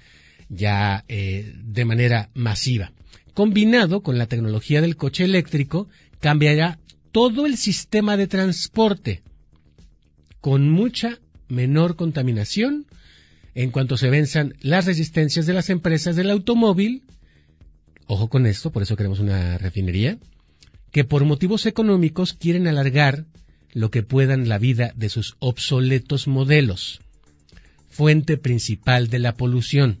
ya 0.47 1.03
eh, 1.07 1.53
de 1.57 1.85
manera 1.85 2.29
masiva. 2.35 2.91
Combinado 3.33 4.01
con 4.01 4.17
la 4.17 4.27
tecnología 4.27 4.79
del 4.79 4.95
coche 4.95 5.23
eléctrico, 5.23 5.89
cambiará 6.19 6.79
todo 7.11 7.47
el 7.47 7.57
sistema 7.57 8.15
de 8.15 8.27
transporte 8.27 9.23
con 10.39 10.69
mucha 10.69 11.19
menor 11.47 11.95
contaminación 11.95 12.85
en 13.55 13.71
cuanto 13.71 13.97
se 13.97 14.09
venzan 14.09 14.53
las 14.61 14.85
resistencias 14.85 15.47
de 15.47 15.53
las 15.53 15.69
empresas 15.69 16.15
del 16.15 16.29
automóvil. 16.29 17.03
Ojo 18.05 18.29
con 18.29 18.45
esto, 18.45 18.71
por 18.71 18.83
eso 18.83 18.95
queremos 18.95 19.19
una 19.19 19.57
refinería, 19.57 20.19
que 20.91 21.05
por 21.05 21.25
motivos 21.25 21.65
económicos 21.65 22.33
quieren 22.33 22.67
alargar 22.67 23.25
lo 23.75 23.91
que 23.91 24.03
puedan 24.03 24.47
la 24.47 24.57
vida 24.57 24.93
de 24.95 25.09
sus 25.09 25.35
obsoletos 25.39 26.27
modelos, 26.27 27.01
fuente 27.89 28.37
principal 28.37 29.09
de 29.09 29.19
la 29.19 29.35
polución. 29.35 29.99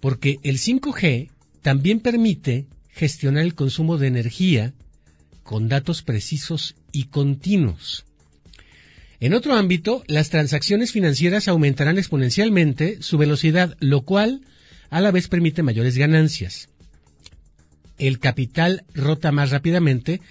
Porque 0.00 0.38
el 0.42 0.56
5G 0.56 1.28
también 1.60 2.00
permite 2.00 2.66
gestionar 2.88 3.44
el 3.44 3.54
consumo 3.54 3.98
de 3.98 4.06
energía 4.08 4.72
con 5.42 5.68
datos 5.68 6.02
precisos 6.02 6.74
y 6.90 7.04
continuos. 7.04 8.06
En 9.20 9.34
otro 9.34 9.54
ámbito, 9.54 10.02
las 10.06 10.30
transacciones 10.30 10.92
financieras 10.92 11.48
aumentarán 11.48 11.98
exponencialmente 11.98 12.96
su 13.02 13.18
velocidad, 13.18 13.76
lo 13.78 14.02
cual 14.02 14.40
a 14.88 15.02
la 15.02 15.10
vez 15.10 15.28
permite 15.28 15.62
mayores 15.62 15.98
ganancias. 15.98 16.70
El 17.98 18.20
capital 18.20 18.84
rota 18.94 19.32
más 19.32 19.50
rápidamente 19.50 20.22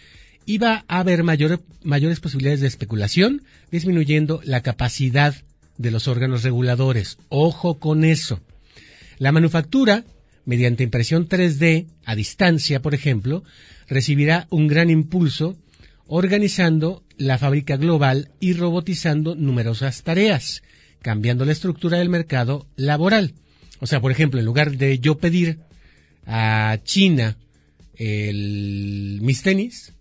va 0.57 0.85
a 0.87 0.99
haber 0.99 1.23
mayor- 1.23 1.63
mayores 1.83 2.19
posibilidades 2.19 2.61
de 2.61 2.67
especulación, 2.67 3.43
disminuyendo 3.71 4.41
la 4.43 4.61
capacidad 4.61 5.35
de 5.77 5.91
los 5.91 6.07
órganos 6.07 6.43
reguladores. 6.43 7.17
Ojo 7.29 7.79
con 7.79 8.03
eso. 8.05 8.39
La 9.17 9.31
manufactura, 9.31 10.05
mediante 10.45 10.83
impresión 10.83 11.27
3D 11.27 11.87
a 12.05 12.15
distancia, 12.15 12.81
por 12.81 12.93
ejemplo, 12.93 13.43
recibirá 13.87 14.47
un 14.49 14.67
gran 14.67 14.89
impulso 14.89 15.57
organizando 16.07 17.03
la 17.17 17.37
fábrica 17.37 17.77
global 17.77 18.29
y 18.39 18.53
robotizando 18.53 19.35
numerosas 19.35 20.03
tareas, 20.03 20.61
cambiando 21.01 21.45
la 21.45 21.51
estructura 21.53 21.97
del 21.97 22.09
mercado 22.09 22.67
laboral. 22.75 23.33
O 23.79 23.87
sea, 23.87 23.99
por 24.01 24.11
ejemplo, 24.11 24.39
en 24.39 24.45
lugar 24.45 24.77
de 24.77 24.99
yo 24.99 25.17
pedir 25.17 25.59
a 26.25 26.77
China 26.83 27.37
el, 27.95 29.19
mis 29.21 29.41
tenis, 29.41 29.93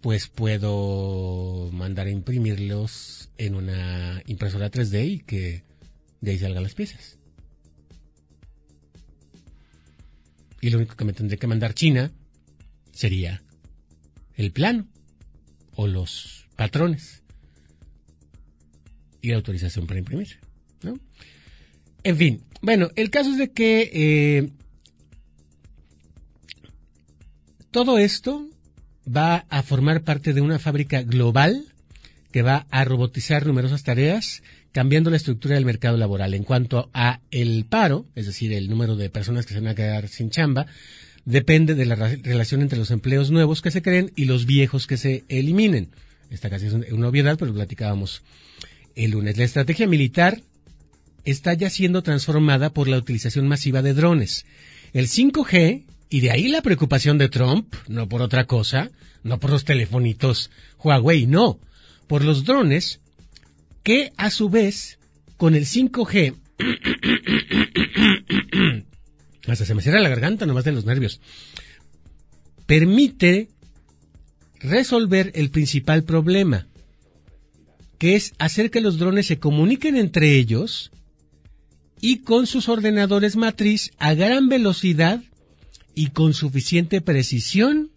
pues 0.00 0.28
puedo 0.28 1.70
mandar 1.72 2.06
a 2.06 2.10
imprimirlos 2.10 3.30
en 3.36 3.54
una 3.54 4.22
impresora 4.26 4.70
3D 4.70 5.08
y 5.08 5.18
que 5.20 5.64
de 6.20 6.30
ahí 6.30 6.38
salgan 6.38 6.62
las 6.62 6.74
piezas. 6.74 7.18
Y 10.60 10.70
lo 10.70 10.78
único 10.78 10.96
que 10.96 11.04
me 11.04 11.12
tendré 11.12 11.38
que 11.38 11.46
mandar 11.46 11.74
China 11.74 12.12
sería 12.92 13.42
el 14.34 14.52
plano 14.52 14.88
o 15.74 15.86
los 15.86 16.46
patrones 16.56 17.22
y 19.20 19.28
la 19.28 19.36
autorización 19.36 19.86
para 19.86 20.00
imprimir. 20.00 20.40
¿no? 20.82 20.98
En 22.02 22.16
fin, 22.16 22.42
bueno, 22.60 22.90
el 22.96 23.10
caso 23.10 23.30
es 23.30 23.38
de 23.38 23.52
que 23.52 23.90
eh, 23.92 24.50
todo 27.70 27.98
esto 27.98 28.47
va 29.14 29.46
a 29.48 29.62
formar 29.62 30.02
parte 30.02 30.32
de 30.32 30.40
una 30.40 30.58
fábrica 30.58 31.02
global 31.02 31.64
que 32.32 32.42
va 32.42 32.66
a 32.70 32.84
robotizar 32.84 33.46
numerosas 33.46 33.82
tareas, 33.82 34.42
cambiando 34.72 35.10
la 35.10 35.16
estructura 35.16 35.54
del 35.54 35.64
mercado 35.64 35.96
laboral. 35.96 36.34
En 36.34 36.44
cuanto 36.44 36.90
a 36.92 37.20
el 37.30 37.64
paro, 37.64 38.06
es 38.14 38.26
decir, 38.26 38.52
el 38.52 38.68
número 38.68 38.96
de 38.96 39.08
personas 39.10 39.46
que 39.46 39.54
se 39.54 39.60
van 39.60 39.68
a 39.68 39.74
quedar 39.74 40.08
sin 40.08 40.30
chamba, 40.30 40.66
depende 41.24 41.74
de 41.74 41.86
la 41.86 41.94
relación 41.94 42.62
entre 42.62 42.78
los 42.78 42.90
empleos 42.90 43.30
nuevos 43.30 43.62
que 43.62 43.70
se 43.70 43.82
creen 43.82 44.12
y 44.14 44.26
los 44.26 44.46
viejos 44.46 44.86
que 44.86 44.96
se 44.96 45.24
eliminen. 45.28 45.88
Esta 46.30 46.50
casi 46.50 46.66
es 46.66 46.72
un- 46.74 46.84
una 46.92 47.08
obviedad, 47.08 47.36
pero 47.38 47.50
lo 47.50 47.54
platicábamos 47.56 48.22
el 48.94 49.12
lunes. 49.12 49.38
La 49.38 49.44
estrategia 49.44 49.86
militar 49.86 50.42
está 51.24 51.54
ya 51.54 51.70
siendo 51.70 52.02
transformada 52.02 52.70
por 52.70 52.88
la 52.88 52.98
utilización 52.98 53.48
masiva 53.48 53.82
de 53.82 53.94
drones. 53.94 54.44
El 54.92 55.08
5G, 55.08 55.84
y 56.10 56.20
de 56.20 56.30
ahí 56.30 56.48
la 56.48 56.62
preocupación 56.62 57.18
de 57.18 57.28
Trump, 57.28 57.74
no 57.86 58.08
por 58.08 58.22
otra 58.22 58.46
cosa, 58.46 58.90
no 59.22 59.38
por 59.38 59.50
los 59.50 59.64
telefonitos 59.64 60.50
Huawei, 60.82 61.26
no, 61.26 61.60
por 62.06 62.24
los 62.24 62.44
drones 62.44 63.00
que 63.82 64.12
a 64.16 64.30
su 64.30 64.48
vez 64.48 64.98
con 65.36 65.54
el 65.54 65.66
5G 65.66 66.34
hasta 69.46 69.64
se 69.64 69.74
me 69.74 69.82
cierra 69.82 70.00
la 70.00 70.08
garganta 70.08 70.46
nomás 70.46 70.64
de 70.64 70.72
los 70.72 70.84
nervios 70.84 71.20
permite 72.66 73.48
resolver 74.60 75.30
el 75.34 75.50
principal 75.50 76.04
problema 76.04 76.66
que 77.98 78.16
es 78.16 78.32
hacer 78.38 78.70
que 78.70 78.80
los 78.80 78.98
drones 78.98 79.26
se 79.26 79.38
comuniquen 79.38 79.96
entre 79.96 80.36
ellos 80.36 80.90
y 82.00 82.18
con 82.18 82.46
sus 82.46 82.68
ordenadores 82.68 83.36
matriz 83.36 83.90
a 83.98 84.14
gran 84.14 84.48
velocidad 84.48 85.22
y 85.98 86.10
con 86.10 86.32
suficiente 86.32 87.00
precisión 87.00 87.90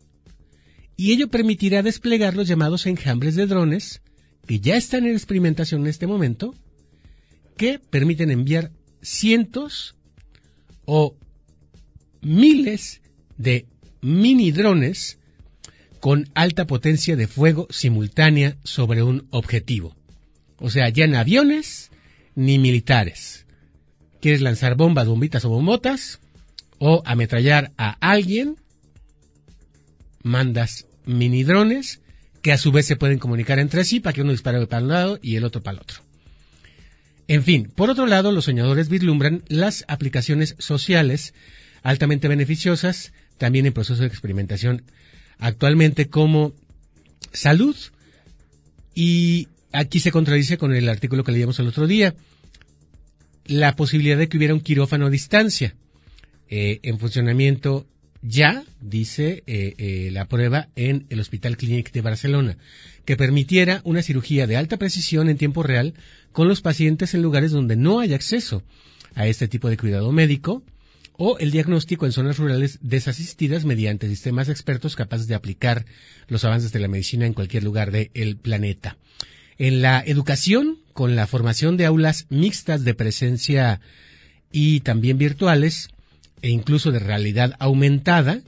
y 0.97 1.11
ello 1.11 1.27
permitirá 1.27 1.83
desplegar 1.83 2.35
los 2.35 2.47
llamados 2.47 2.87
enjambres 2.87 3.35
de 3.35 3.45
drones 3.45 4.01
que 4.47 4.59
ya 4.59 4.75
están 4.75 5.05
en 5.05 5.11
experimentación 5.11 5.81
en 5.81 5.87
este 5.87 6.07
momento, 6.07 6.55
que 7.57 7.77
permiten 7.77 8.31
enviar 8.31 8.71
cientos 9.03 9.93
o 10.85 11.15
miles 12.21 13.01
de 13.37 13.67
mini 14.01 14.51
drones 14.51 15.19
con 15.99 16.27
alta 16.33 16.65
potencia 16.65 17.15
de 17.15 17.27
fuego 17.27 17.67
simultánea 17.69 18.57
sobre 18.63 19.03
un 19.03 19.27
objetivo. 19.29 19.95
O 20.57 20.71
sea, 20.71 20.89
ya 20.89 21.05
en 21.05 21.13
aviones 21.13 21.91
ni 22.33 22.57
militares. 22.57 23.45
¿Quieres 24.21 24.41
lanzar 24.41 24.73
bombas, 24.75 25.07
bombitas 25.07 25.45
o 25.45 25.49
bombotas? 25.49 26.19
O 26.83 27.03
ametrallar 27.05 27.73
a 27.77 27.91
alguien? 28.01 28.55
Mandas 30.23 30.87
mini 31.05 31.43
drones 31.43 32.01
que 32.41 32.51
a 32.51 32.57
su 32.57 32.71
vez 32.71 32.87
se 32.87 32.95
pueden 32.95 33.19
comunicar 33.19 33.59
entre 33.59 33.85
sí 33.85 33.99
para 33.99 34.13
que 34.13 34.23
uno 34.23 34.31
dispare 34.31 34.65
para 34.65 34.81
un 34.81 34.89
lado 34.89 35.19
y 35.21 35.35
el 35.35 35.43
otro 35.43 35.61
para 35.61 35.75
el 35.75 35.81
otro. 35.83 36.01
En 37.27 37.43
fin, 37.43 37.71
por 37.75 37.91
otro 37.91 38.07
lado, 38.07 38.31
los 38.31 38.45
soñadores 38.45 38.89
vislumbran 38.89 39.43
las 39.47 39.85
aplicaciones 39.89 40.55
sociales 40.57 41.35
altamente 41.83 42.27
beneficiosas, 42.27 43.13
también 43.37 43.67
en 43.67 43.73
proceso 43.73 44.01
de 44.01 44.07
experimentación 44.07 44.81
actualmente 45.37 46.09
como 46.09 46.53
salud, 47.31 47.75
y 48.95 49.49
aquí 49.71 49.99
se 49.99 50.11
contradice 50.11 50.57
con 50.57 50.73
el 50.73 50.89
artículo 50.89 51.23
que 51.23 51.31
leíamos 51.31 51.59
el 51.59 51.67
otro 51.67 51.85
día, 51.85 52.15
la 53.45 53.75
posibilidad 53.75 54.17
de 54.17 54.29
que 54.29 54.37
hubiera 54.37 54.55
un 54.55 54.61
quirófano 54.61 55.05
a 55.05 55.09
distancia 55.11 55.75
eh, 56.51 56.81
en 56.83 56.99
funcionamiento 56.99 57.87
ya, 58.21 58.63
dice 58.81 59.43
eh, 59.47 59.73
eh, 59.77 60.09
la 60.11 60.25
prueba, 60.25 60.67
en 60.75 61.07
el 61.09 61.21
Hospital 61.21 61.55
Clínic 61.55 61.91
de 61.91 62.01
Barcelona, 62.01 62.57
que 63.05 63.17
permitiera 63.17 63.81
una 63.83 64.03
cirugía 64.03 64.45
de 64.47 64.57
alta 64.57 64.77
precisión 64.77 65.29
en 65.29 65.37
tiempo 65.37 65.63
real 65.63 65.93
con 66.33 66.49
los 66.49 66.61
pacientes 66.61 67.13
en 67.13 67.21
lugares 67.21 67.51
donde 67.51 67.77
no 67.77 68.01
hay 68.01 68.13
acceso 68.13 68.63
a 69.15 69.27
este 69.27 69.47
tipo 69.47 69.69
de 69.69 69.77
cuidado 69.77 70.11
médico 70.11 70.61
o 71.13 71.39
el 71.39 71.51
diagnóstico 71.51 72.05
en 72.05 72.11
zonas 72.11 72.37
rurales 72.37 72.79
desasistidas 72.81 73.63
mediante 73.63 74.09
sistemas 74.09 74.49
expertos 74.49 74.95
capaces 74.97 75.27
de 75.27 75.35
aplicar 75.35 75.85
los 76.27 76.43
avances 76.43 76.73
de 76.73 76.79
la 76.79 76.89
medicina 76.89 77.25
en 77.25 77.33
cualquier 77.33 77.63
lugar 77.63 77.91
del 77.91 78.37
planeta. 78.37 78.97
En 79.57 79.81
la 79.81 80.03
educación, 80.05 80.79
con 80.93 81.15
la 81.15 81.27
formación 81.27 81.77
de 81.77 81.85
aulas 81.85 82.25
mixtas 82.29 82.83
de 82.83 82.93
presencia 82.93 83.79
y 84.51 84.81
también 84.81 85.17
virtuales, 85.17 85.89
e 86.41 86.49
incluso 86.49 86.91
de 86.91 86.99
realidad 86.99 87.55
aumentada, 87.59 88.41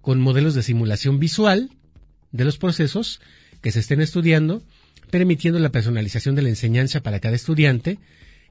con 0.00 0.20
modelos 0.20 0.54
de 0.54 0.62
simulación 0.62 1.18
visual 1.18 1.70
de 2.32 2.44
los 2.44 2.58
procesos 2.58 3.20
que 3.60 3.72
se 3.72 3.80
estén 3.80 4.00
estudiando, 4.00 4.62
permitiendo 5.10 5.58
la 5.58 5.70
personalización 5.70 6.34
de 6.34 6.42
la 6.42 6.48
enseñanza 6.48 7.02
para 7.02 7.20
cada 7.20 7.36
estudiante, 7.36 7.98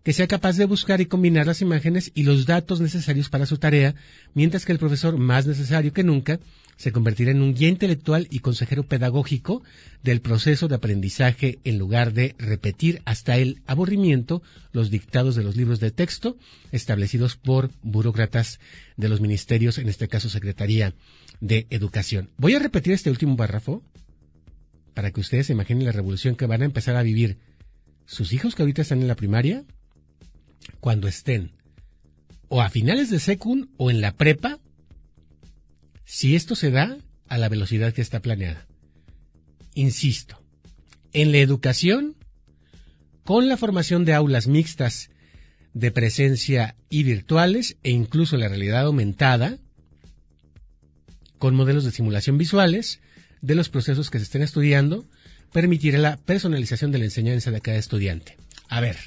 que 0.03 0.13
sea 0.13 0.27
capaz 0.27 0.55
de 0.57 0.65
buscar 0.65 1.01
y 1.01 1.05
combinar 1.05 1.47
las 1.47 1.61
imágenes 1.61 2.11
y 2.13 2.23
los 2.23 2.45
datos 2.45 2.79
necesarios 2.79 3.29
para 3.29 3.45
su 3.45 3.57
tarea, 3.57 3.95
mientras 4.33 4.65
que 4.65 4.71
el 4.71 4.79
profesor, 4.79 5.17
más 5.17 5.45
necesario 5.45 5.93
que 5.93 6.03
nunca, 6.03 6.39
se 6.79 6.93
convertirá 6.93 7.31
en 7.31 7.41
un 7.41 7.53
guía 7.53 7.67
intelectual 7.67 8.27
y 8.31 8.39
consejero 8.39 8.83
pedagógico 8.83 9.61
del 10.01 10.21
proceso 10.21 10.69
de 10.69 10.75
aprendizaje 10.75 11.59
en 11.65 11.77
lugar 11.77 12.13
de 12.13 12.35
repetir 12.39 13.01
hasta 13.03 13.37
el 13.37 13.61
aburrimiento 13.67 14.41
los 14.71 14.89
dictados 14.89 15.35
de 15.35 15.43
los 15.43 15.57
libros 15.57 15.81
de 15.81 15.91
texto 15.91 16.37
establecidos 16.71 17.35
por 17.35 17.69
burócratas 17.83 18.61
de 18.95 19.09
los 19.09 19.19
ministerios, 19.19 19.77
en 19.77 19.89
este 19.89 20.07
caso 20.07 20.29
Secretaría 20.29 20.95
de 21.41 21.67
Educación. 21.69 22.29
Voy 22.37 22.55
a 22.55 22.59
repetir 22.59 22.93
este 22.93 23.09
último 23.09 23.35
párrafo 23.35 23.83
para 24.93 25.11
que 25.11 25.19
ustedes 25.19 25.47
se 25.47 25.53
imaginen 25.53 25.85
la 25.85 25.91
revolución 25.91 26.37
que 26.37 26.45
van 26.45 26.61
a 26.61 26.65
empezar 26.65 26.95
a 26.95 27.03
vivir 27.03 27.39
sus 28.05 28.31
hijos 28.31 28.55
que 28.55 28.61
ahorita 28.61 28.83
están 28.83 29.01
en 29.01 29.09
la 29.09 29.15
primaria, 29.15 29.65
cuando 30.79 31.09
estén 31.09 31.51
o 32.47 32.61
a 32.61 32.69
finales 32.69 33.09
de 33.09 33.19
secund 33.19 33.67
o 33.75 33.91
en 33.91 33.99
la 33.99 34.13
prepa, 34.13 34.59
si 36.09 36.35
esto 36.35 36.55
se 36.55 36.71
da 36.71 36.97
a 37.27 37.37
la 37.37 37.49
velocidad 37.49 37.93
que 37.93 38.01
está 38.01 38.19
planeada. 38.19 38.65
Insisto, 39.75 40.41
en 41.13 41.31
la 41.31 41.37
educación, 41.37 42.15
con 43.23 43.47
la 43.47 43.57
formación 43.57 44.05
de 44.05 44.15
aulas 44.15 44.47
mixtas 44.47 45.11
de 45.75 45.91
presencia 45.91 46.75
y 46.89 47.03
virtuales 47.03 47.77
e 47.83 47.91
incluso 47.91 48.37
la 48.37 48.47
realidad 48.47 48.87
aumentada, 48.87 49.59
con 51.37 51.53
modelos 51.53 51.83
de 51.83 51.91
simulación 51.91 52.39
visuales 52.39 53.01
de 53.41 53.53
los 53.53 53.69
procesos 53.69 54.09
que 54.09 54.17
se 54.17 54.23
estén 54.23 54.41
estudiando, 54.41 55.05
permitirá 55.53 55.99
la 55.99 56.17
personalización 56.17 56.91
de 56.91 56.97
la 56.97 57.05
enseñanza 57.05 57.51
de 57.51 57.61
cada 57.61 57.77
estudiante. 57.77 58.35
A 58.67 58.81
ver, 58.81 58.97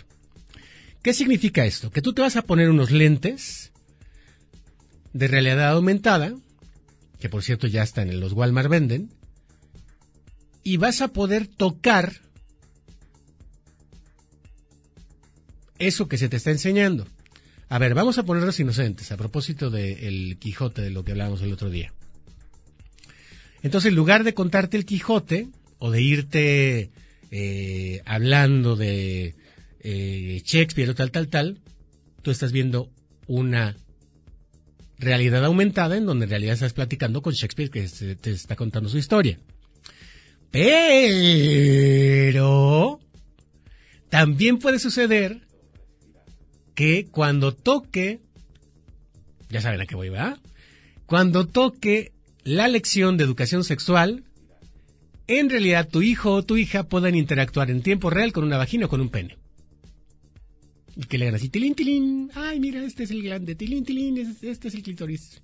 ¿qué 1.03 1.12
significa 1.12 1.67
esto? 1.67 1.91
Que 1.91 2.01
tú 2.01 2.12
te 2.12 2.23
vas 2.23 2.37
a 2.37 2.43
poner 2.43 2.71
unos 2.71 2.93
lentes 2.93 3.73
de 5.12 5.27
realidad 5.27 5.73
aumentada, 5.73 6.33
que 7.23 7.29
por 7.29 7.45
cierto 7.45 7.69
ya 7.69 7.85
están 7.85 8.11
en 8.11 8.19
los 8.19 8.33
Walmart 8.33 8.69
venden, 8.69 9.09
y 10.65 10.77
vas 10.77 11.01
a 11.03 11.13
poder 11.13 11.47
tocar 11.47 12.15
eso 15.79 16.09
que 16.09 16.19
se 16.19 16.29
te 16.29 16.37
está 16.37 16.51
enseñando. 16.51 17.07
A 17.69 17.79
ver, 17.79 17.95
vamos 17.95 18.19
a 18.19 18.25
ponerlos 18.25 18.59
inocentes, 18.59 19.13
a 19.13 19.17
propósito 19.17 19.71
del 19.71 20.37
Quijote, 20.41 20.83
de 20.83 20.91
lo 20.91 21.05
que 21.05 21.13
hablábamos 21.13 21.43
el 21.43 21.53
otro 21.53 21.71
día. 21.71 21.95
Entonces, 23.63 23.91
en 23.91 23.95
lugar 23.95 24.25
de 24.25 24.35
contarte 24.35 24.77
el 24.77 24.85
Quijote, 24.85 25.47
o 25.79 25.93
de 25.93 26.03
irte 26.03 26.91
eh, 27.31 28.03
hablando 28.05 28.75
de 28.75 29.37
eh, 29.79 30.43
Shakespeare 30.45 30.91
o 30.91 30.97
tal, 30.97 31.13
tal, 31.13 31.29
tal, 31.29 31.61
tú 32.23 32.33
estás 32.33 32.51
viendo 32.51 32.91
una 33.29 33.77
realidad 35.03 35.45
aumentada 35.45 35.97
en 35.97 36.07
donde 36.07 36.25
en 36.25 36.31
realidad 36.31 36.55
estás 36.55 36.73
platicando 36.73 37.21
con 37.23 37.35
Shakespeare 37.35 37.71
que 37.71 37.87
te 38.17 38.31
está 38.31 38.57
contando 38.57 38.88
su 38.88 38.97
historia. 38.99 39.38
Pero 40.51 41.91
también 44.09 44.59
puede 44.59 44.79
suceder 44.79 45.41
que 46.75 47.07
cuando 47.11 47.53
toque, 47.53 48.21
ya 49.51 49.61
saben 49.61 49.81
a 49.81 49.87
qué 49.87 49.95
voy, 49.95 50.09
¿verdad? 50.11 50.38
Cuando 51.07 51.47
toque 51.47 52.12
la 52.45 52.69
lección 52.69 53.17
de 53.17 53.25
educación 53.25 53.65
sexual, 53.65 54.25
en 55.27 55.51
realidad 55.51 55.88
tu 55.88 56.03
hijo 56.03 56.33
o 56.33 56.43
tu 56.43 56.57
hija 56.57 56.85
puedan 56.85 57.15
interactuar 57.15 57.71
en 57.71 57.83
tiempo 57.83 58.11
real 58.11 58.33
con 58.33 58.45
una 58.45 58.59
vagina 58.59 58.87
o 58.87 58.88
con 58.88 59.01
un 59.01 59.09
pene. 59.09 59.38
Y 60.96 61.05
que 61.05 61.16
le 61.18 61.24
hagan 61.26 61.37
así, 61.37 61.48
tilín, 61.48 61.74
tilín, 61.74 62.31
ay, 62.35 62.61
mira, 62.61 62.85
este 62.85 63.05
es 63.05 63.11
el 63.11 63.22
glande, 63.22 63.55
tilín, 63.55 63.85
tilín, 63.85 64.18
es- 64.18 64.42
este 64.42 64.68
es 64.68 64.74
el 64.74 64.83
clítoris. 64.83 65.40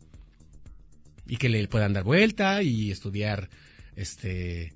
Y 1.27 1.37
que 1.37 1.49
le 1.49 1.67
puedan 1.69 1.93
dar 1.95 2.05
vuelta 2.05 2.63
y 2.63 2.91
estudiar, 2.91 3.49
este, 3.97 4.73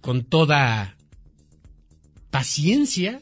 con 0.00 0.24
toda 0.24 0.96
paciencia, 2.30 3.20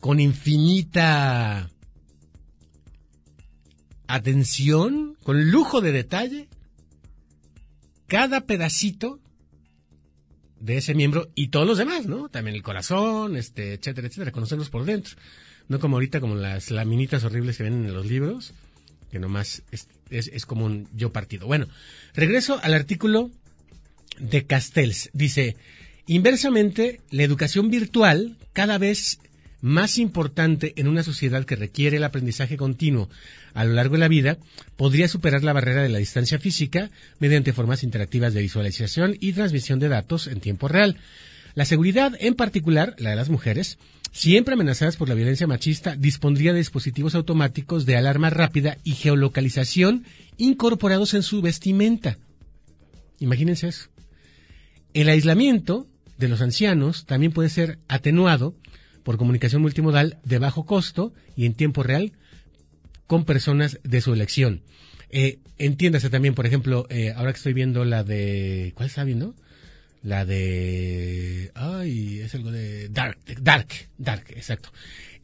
con 0.00 0.20
infinita 0.20 1.70
atención, 4.06 5.16
con 5.22 5.50
lujo 5.50 5.80
de 5.80 5.92
detalle, 5.92 6.48
cada 8.06 8.42
pedacito 8.42 9.20
de 10.60 10.78
ese 10.78 10.94
miembro 10.94 11.30
y 11.34 11.48
todos 11.48 11.66
los 11.66 11.78
demás, 11.78 12.06
¿no? 12.06 12.28
También 12.28 12.56
el 12.56 12.62
corazón, 12.62 13.36
este, 13.36 13.74
etcétera, 13.74 14.08
etcétera, 14.08 14.32
conocerlos 14.32 14.70
por 14.70 14.84
dentro. 14.84 15.16
No 15.68 15.78
como 15.78 15.96
ahorita, 15.96 16.20
como 16.20 16.34
las 16.34 16.70
laminitas 16.70 17.24
horribles 17.24 17.58
que 17.58 17.64
ven 17.64 17.86
en 17.86 17.94
los 17.94 18.06
libros, 18.06 18.54
que 19.10 19.18
nomás 19.18 19.62
es, 19.70 19.88
es, 20.10 20.28
es 20.28 20.46
como 20.46 20.64
un 20.64 20.88
yo 20.94 21.12
partido. 21.12 21.46
Bueno, 21.46 21.66
regreso 22.14 22.58
al 22.62 22.74
artículo 22.74 23.30
de 24.18 24.46
Castells. 24.46 25.10
Dice, 25.12 25.56
inversamente, 26.06 27.00
la 27.10 27.22
educación 27.22 27.70
virtual 27.70 28.36
cada 28.52 28.78
vez 28.78 29.20
más 29.60 29.98
importante 29.98 30.72
en 30.76 30.88
una 30.88 31.02
sociedad 31.02 31.44
que 31.44 31.56
requiere 31.56 31.96
el 31.96 32.04
aprendizaje 32.04 32.56
continuo 32.56 33.08
a 33.54 33.64
lo 33.64 33.72
largo 33.72 33.94
de 33.94 34.00
la 34.00 34.08
vida, 34.08 34.38
podría 34.76 35.08
superar 35.08 35.42
la 35.42 35.52
barrera 35.52 35.82
de 35.82 35.88
la 35.88 35.98
distancia 35.98 36.38
física 36.38 36.90
mediante 37.18 37.52
formas 37.52 37.82
interactivas 37.82 38.34
de 38.34 38.42
visualización 38.42 39.16
y 39.18 39.32
transmisión 39.32 39.78
de 39.78 39.88
datos 39.88 40.26
en 40.26 40.40
tiempo 40.40 40.68
real. 40.68 40.96
La 41.54 41.64
seguridad, 41.64 42.12
en 42.20 42.34
particular 42.34 42.94
la 42.98 43.10
de 43.10 43.16
las 43.16 43.30
mujeres, 43.30 43.78
siempre 44.12 44.54
amenazadas 44.54 44.96
por 44.96 45.08
la 45.08 45.14
violencia 45.14 45.46
machista, 45.46 45.96
dispondría 45.96 46.52
de 46.52 46.58
dispositivos 46.58 47.14
automáticos 47.14 47.84
de 47.84 47.96
alarma 47.96 48.30
rápida 48.30 48.78
y 48.84 48.92
geolocalización 48.92 50.04
incorporados 50.36 51.14
en 51.14 51.22
su 51.22 51.42
vestimenta. 51.42 52.16
Imagínense 53.18 53.68
eso. 53.68 53.88
El 54.94 55.08
aislamiento 55.08 55.86
de 56.16 56.28
los 56.28 56.40
ancianos 56.40 57.06
también 57.06 57.32
puede 57.32 57.48
ser 57.48 57.78
atenuado 57.88 58.54
por 59.08 59.16
comunicación 59.16 59.62
multimodal 59.62 60.18
de 60.22 60.38
bajo 60.38 60.66
costo 60.66 61.14
y 61.34 61.46
en 61.46 61.54
tiempo 61.54 61.82
real 61.82 62.12
con 63.06 63.24
personas 63.24 63.80
de 63.82 64.02
su 64.02 64.12
elección. 64.12 64.60
Eh, 65.08 65.38
entiéndase 65.56 66.10
también, 66.10 66.34
por 66.34 66.44
ejemplo, 66.44 66.86
eh, 66.90 67.14
ahora 67.16 67.32
que 67.32 67.38
estoy 67.38 67.54
viendo 67.54 67.86
la 67.86 68.04
de... 68.04 68.72
¿Cuál 68.74 68.90
está 68.90 69.04
viendo? 69.04 69.34
La 70.02 70.26
de... 70.26 71.52
Ay, 71.54 72.18
es 72.18 72.34
algo 72.34 72.50
de... 72.50 72.90
Dark, 72.90 73.16
Dark, 73.40 73.68
Dark, 73.96 74.26
exacto. 74.36 74.70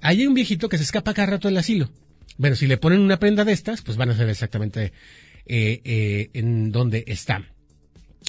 Hay 0.00 0.26
un 0.26 0.32
viejito 0.32 0.70
que 0.70 0.78
se 0.78 0.84
escapa 0.84 1.12
cada 1.12 1.32
rato 1.32 1.48
del 1.48 1.58
asilo. 1.58 1.90
Bueno, 2.38 2.56
si 2.56 2.66
le 2.66 2.78
ponen 2.78 3.00
una 3.00 3.18
prenda 3.18 3.44
de 3.44 3.52
estas, 3.52 3.82
pues 3.82 3.98
van 3.98 4.08
a 4.08 4.14
saber 4.14 4.30
exactamente 4.30 4.94
eh, 5.44 6.30
en 6.32 6.72
dónde 6.72 7.04
está. 7.06 7.50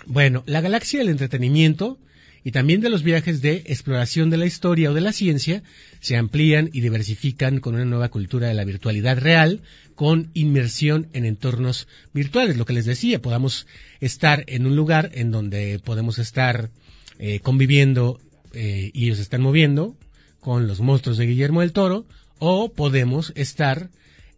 Bueno, 0.06 0.44
la 0.48 0.60
galaxia 0.60 1.00
del 1.00 1.08
entretenimiento 1.08 1.98
y 2.46 2.52
también 2.52 2.80
de 2.80 2.92
los 2.92 3.02
viajes 3.02 3.42
de 3.42 3.64
exploración 3.66 4.30
de 4.30 4.38
la 4.38 4.46
historia 4.46 4.92
o 4.92 4.94
de 4.94 5.02
la 5.02 5.14
ciencia 5.14 5.64
se 6.00 6.16
amplían 6.16 6.70
y 6.72 6.82
diversifican 6.82 7.60
con 7.60 7.74
una 7.74 7.86
nueva 7.86 8.10
cultura 8.10 8.48
de 8.48 8.54
la 8.54 8.64
virtualidad 8.64 9.18
real, 9.18 9.62
con 9.96 10.30
inmersión 10.36 11.08
en 11.14 11.26
entornos 11.26 11.88
virtuales. 12.14 12.56
Lo 12.56 12.66
que 12.66 12.74
les 12.74 12.86
decía, 12.86 13.20
podamos 13.20 13.66
estar 14.00 14.44
en 14.46 14.68
un 14.68 14.76
lugar 14.76 15.10
en 15.16 15.32
donde 15.32 15.80
podemos 15.84 16.20
estar 16.20 16.70
eh, 17.18 17.40
conviviendo 17.40 18.22
eh, 18.54 18.92
y 18.94 19.06
ellos 19.06 19.18
están 19.18 19.42
moviendo 19.42 19.98
con 20.40 20.68
los 20.68 20.82
monstruos 20.82 21.18
de 21.18 21.26
Guillermo 21.26 21.62
del 21.62 21.72
Toro, 21.72 22.06
o 22.38 22.72
podemos 22.72 23.34
estar 23.36 23.90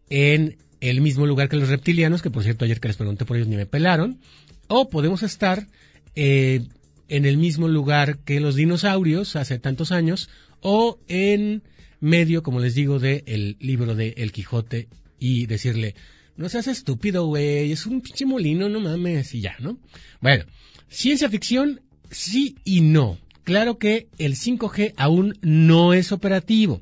en 0.09 0.55
el 0.79 1.01
mismo 1.01 1.25
lugar 1.25 1.49
que 1.49 1.57
los 1.57 1.67
reptilianos, 1.67 2.21
que 2.21 2.29
por 2.29 2.43
cierto 2.43 2.63
ayer 2.63 2.79
que 2.79 2.87
les 2.87 2.95
pregunté 2.95 3.25
por 3.25 3.35
ellos 3.35 3.49
ni 3.49 3.57
me 3.57 3.65
pelaron, 3.65 4.21
o 4.69 4.89
podemos 4.89 5.23
estar 5.23 5.67
eh, 6.15 6.61
en 7.09 7.25
el 7.25 7.37
mismo 7.37 7.67
lugar 7.67 8.19
que 8.19 8.39
los 8.39 8.55
dinosaurios 8.55 9.35
hace 9.35 9.59
tantos 9.59 9.91
años, 9.91 10.29
o 10.61 10.99
en 11.07 11.63
medio, 11.99 12.43
como 12.43 12.59
les 12.59 12.75
digo, 12.75 12.99
del 12.99 13.57
libro 13.59 13.95
de 13.95 14.13
El 14.17 14.31
Quijote 14.31 14.87
y 15.19 15.45
decirle, 15.45 15.95
no 16.35 16.49
seas 16.49 16.67
estúpido, 16.67 17.25
güey, 17.25 17.71
es 17.71 17.85
un 17.85 18.01
pinche 18.01 18.25
molino, 18.25 18.69
no 18.69 18.79
mames, 18.79 19.33
y 19.33 19.41
ya, 19.41 19.55
¿no? 19.59 19.79
Bueno, 20.21 20.45
ciencia 20.87 21.29
ficción, 21.29 21.81
sí 22.11 22.55
y 22.63 22.81
no. 22.81 23.17
Claro 23.43 23.77
que 23.77 24.07
el 24.17 24.35
5G 24.35 24.93
aún 24.97 25.37
no 25.41 25.93
es 25.93 26.11
operativo. 26.11 26.81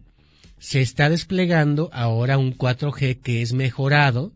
Se 0.58 0.82
está 0.82 1.10
desplegando 1.10 1.90
ahora 1.94 2.38
un 2.38 2.58
4G 2.58 3.22
que 3.22 3.42
es 3.42 3.54
mejorado, 3.54 4.34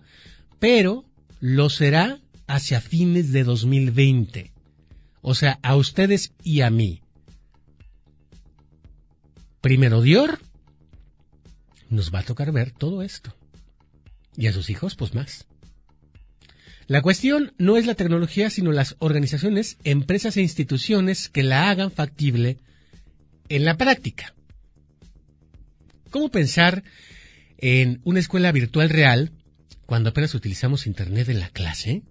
pero 0.60 1.06
lo 1.40 1.70
será 1.70 2.20
hacia 2.48 2.82
fines 2.82 3.32
de 3.32 3.44
2020. 3.44 4.52
O 5.22 5.36
sea, 5.36 5.60
a 5.62 5.76
ustedes 5.76 6.34
y 6.44 6.62
a 6.62 6.70
mí. 6.70 7.02
Primero 9.62 10.02
Dior, 10.02 10.40
nos 11.90 12.14
va 12.14 12.20
a 12.20 12.24
tocar 12.24 12.52
ver 12.52 12.72
todo 12.72 13.02
esto. 13.02 13.36
Y 14.38 14.48
a 14.48 14.54
sus 14.54 14.70
hijos, 14.70 14.96
pues 14.96 15.14
más. 15.14 15.48
La 16.88 17.02
cuestión 17.02 17.54
no 17.58 17.78
es 17.78 17.86
la 17.86 17.96
tecnología, 17.96 18.50
sino 18.50 18.72
las 18.72 18.96
organizaciones, 19.00 19.78
empresas 19.84 20.38
e 20.38 20.42
instituciones 20.42 21.30
que 21.30 21.44
la 21.44 21.70
hagan 21.70 21.92
factible 21.92 22.58
en 23.50 23.66
la 23.66 23.78
práctica. 23.78 24.34
¿Cómo 26.10 26.30
pensar 26.30 26.84
en 27.58 28.02
una 28.06 28.20
escuela 28.20 28.52
virtual 28.52 28.90
real 28.90 29.32
cuando 29.86 30.10
apenas 30.10 30.34
utilizamos 30.34 30.88
Internet 30.88 31.30
en 31.30 31.40
la 31.40 31.50
clase? 31.50 32.02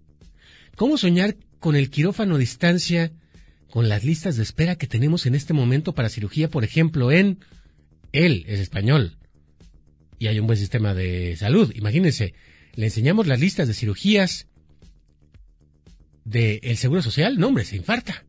¿Cómo 0.77 0.97
soñar 0.97 1.37
con 1.61 1.77
el 1.77 1.91
quirófano 1.91 2.37
a 2.37 2.39
distancia, 2.39 3.13
con 3.71 3.89
las 3.89 4.05
listas 4.05 4.37
de 4.37 4.43
espera 4.43 4.77
que 4.77 4.87
tenemos 4.87 5.27
en 5.27 5.35
este 5.35 5.53
momento 5.53 5.95
para 5.95 6.09
cirugía, 6.09 6.49
por 6.49 6.65
ejemplo, 6.65 7.13
en... 7.13 7.39
Él 8.13 8.45
es 8.49 8.61
español 8.61 9.19
y 10.19 10.27
hay 10.27 10.41
un 10.41 10.47
buen 10.47 10.59
sistema 10.59 10.95
de 10.95 11.37
salud. 11.37 11.73
Imagínense, 11.75 12.35
le 12.75 12.87
enseñamos 12.87 13.27
las 13.27 13.41
listas 13.41 13.69
de 13.69 13.75
cirugías 13.75 14.47
del 16.25 16.77
Seguro 16.77 17.03
Social. 17.03 17.39
No, 17.39 17.49
hombre, 17.49 17.65
se 17.65 17.77
infarta. 17.77 18.25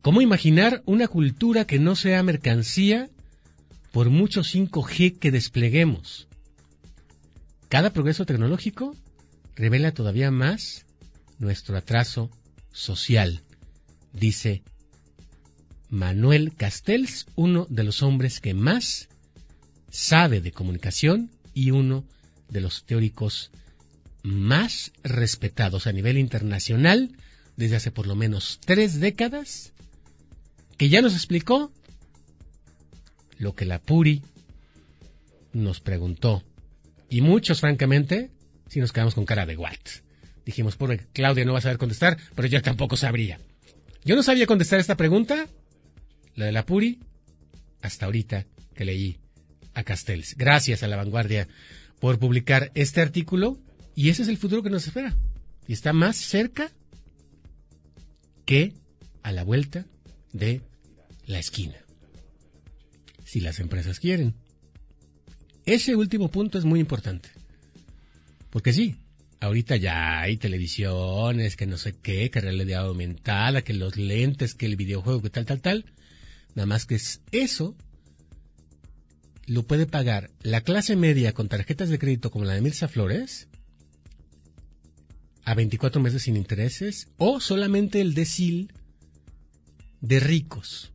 ¿Cómo 0.00 0.20
imaginar 0.20 0.82
una 0.84 1.08
cultura 1.08 1.64
que 1.64 1.78
no 1.78 1.94
sea 1.94 2.22
mercancía 2.22 3.08
por 3.92 4.10
mucho 4.10 4.42
5G 4.42 5.18
que 5.18 5.30
despleguemos? 5.30 6.28
Cada 7.68 7.92
progreso 7.92 8.26
tecnológico 8.26 8.96
revela 9.54 9.92
todavía 9.92 10.30
más 10.30 10.86
nuestro 11.42 11.76
atraso 11.76 12.30
social, 12.70 13.42
dice 14.12 14.62
Manuel 15.90 16.54
Castells, 16.54 17.26
uno 17.34 17.66
de 17.68 17.82
los 17.82 18.02
hombres 18.02 18.40
que 18.40 18.54
más 18.54 19.08
sabe 19.90 20.40
de 20.40 20.52
comunicación 20.52 21.30
y 21.52 21.72
uno 21.72 22.04
de 22.48 22.60
los 22.60 22.84
teóricos 22.84 23.50
más 24.22 24.92
respetados 25.02 25.88
a 25.88 25.92
nivel 25.92 26.16
internacional 26.16 27.10
desde 27.56 27.76
hace 27.76 27.90
por 27.90 28.06
lo 28.06 28.14
menos 28.14 28.60
tres 28.64 29.00
décadas, 29.00 29.72
que 30.78 30.88
ya 30.88 31.02
nos 31.02 31.14
explicó 31.14 31.72
lo 33.38 33.54
que 33.56 33.64
la 33.64 33.80
Puri 33.80 34.22
nos 35.52 35.80
preguntó. 35.80 36.44
Y 37.10 37.20
muchos, 37.20 37.60
francamente, 37.60 38.30
si 38.68 38.78
nos 38.78 38.92
quedamos 38.92 39.16
con 39.16 39.26
cara 39.26 39.44
de 39.44 39.56
what. 39.56 40.01
Dijimos, 40.44 40.76
pobre 40.76 41.06
Claudia 41.12 41.44
no 41.44 41.52
va 41.52 41.58
a 41.58 41.62
saber 41.62 41.78
contestar, 41.78 42.18
pero 42.34 42.48
yo 42.48 42.60
tampoco 42.62 42.96
sabría. 42.96 43.38
Yo 44.04 44.16
no 44.16 44.22
sabía 44.22 44.46
contestar 44.46 44.80
esta 44.80 44.96
pregunta, 44.96 45.46
la 46.34 46.46
de 46.46 46.52
la 46.52 46.66
Puri, 46.66 46.98
hasta 47.80 48.06
ahorita 48.06 48.46
que 48.74 48.84
leí 48.84 49.18
a 49.74 49.84
Castells. 49.84 50.34
Gracias 50.36 50.82
a 50.82 50.88
la 50.88 50.96
vanguardia 50.96 51.48
por 52.00 52.18
publicar 52.18 52.72
este 52.74 53.00
artículo 53.00 53.58
y 53.94 54.08
ese 54.08 54.22
es 54.22 54.28
el 54.28 54.38
futuro 54.38 54.62
que 54.62 54.70
nos 54.70 54.86
espera. 54.86 55.14
Y 55.68 55.72
está 55.72 55.92
más 55.92 56.16
cerca 56.16 56.70
que 58.44 58.72
a 59.22 59.32
la 59.32 59.44
vuelta 59.44 59.86
de 60.32 60.62
la 61.26 61.38
esquina. 61.38 61.76
Si 63.24 63.40
las 63.40 63.60
empresas 63.60 64.00
quieren. 64.00 64.34
Ese 65.64 65.94
último 65.94 66.28
punto 66.28 66.58
es 66.58 66.64
muy 66.64 66.80
importante. 66.80 67.30
Porque 68.50 68.72
sí, 68.72 68.96
ahorita 69.42 69.76
ya 69.76 70.20
hay 70.20 70.36
televisiones, 70.36 71.56
que 71.56 71.66
no 71.66 71.76
sé 71.76 71.96
qué, 72.00 72.30
que 72.30 72.40
realidad 72.40 72.86
aumentada, 72.86 73.62
que 73.62 73.74
los 73.74 73.96
lentes, 73.96 74.54
que 74.54 74.66
el 74.66 74.76
videojuego, 74.76 75.20
que 75.20 75.30
tal, 75.30 75.46
tal, 75.46 75.60
tal. 75.60 75.84
Nada 76.54 76.66
más 76.66 76.86
que 76.86 76.94
es 76.94 77.22
eso 77.32 77.76
lo 79.46 79.64
puede 79.64 79.86
pagar 79.86 80.30
la 80.42 80.60
clase 80.60 80.94
media 80.94 81.32
con 81.32 81.48
tarjetas 81.48 81.88
de 81.88 81.98
crédito 81.98 82.30
como 82.30 82.44
la 82.44 82.54
de 82.54 82.60
Mirza 82.60 82.86
Flores 82.86 83.48
a 85.44 85.54
24 85.54 86.00
meses 86.00 86.22
sin 86.22 86.36
intereses 86.36 87.08
o 87.16 87.40
solamente 87.40 88.00
el 88.00 88.14
decil 88.14 88.72
de 90.00 90.20
ricos. 90.20 90.92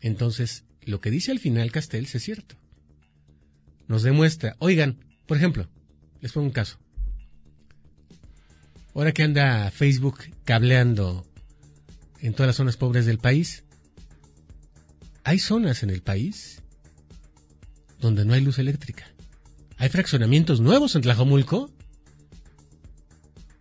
Entonces, 0.00 0.64
lo 0.86 1.02
que 1.02 1.10
dice 1.10 1.32
al 1.32 1.38
final 1.38 1.70
Castells 1.70 2.14
es 2.14 2.22
cierto. 2.22 2.56
Nos 3.88 4.02
demuestra, 4.02 4.56
oigan, 4.58 5.04
por 5.26 5.36
ejemplo, 5.36 5.68
les 6.20 6.32
pongo 6.32 6.46
un 6.46 6.52
caso. 6.52 6.78
Ahora 8.94 9.12
que 9.12 9.22
anda 9.22 9.70
Facebook 9.70 10.18
cableando 10.44 11.24
en 12.20 12.34
todas 12.34 12.48
las 12.48 12.56
zonas 12.56 12.76
pobres 12.76 13.06
del 13.06 13.18
país, 13.18 13.64
hay 15.24 15.38
zonas 15.38 15.82
en 15.82 15.90
el 15.90 16.02
país 16.02 16.62
donde 18.00 18.24
no 18.24 18.34
hay 18.34 18.40
luz 18.40 18.58
eléctrica. 18.58 19.06
Hay 19.76 19.88
fraccionamientos 19.88 20.60
nuevos 20.60 20.94
en 20.94 21.02
Tlajomulco 21.02 21.70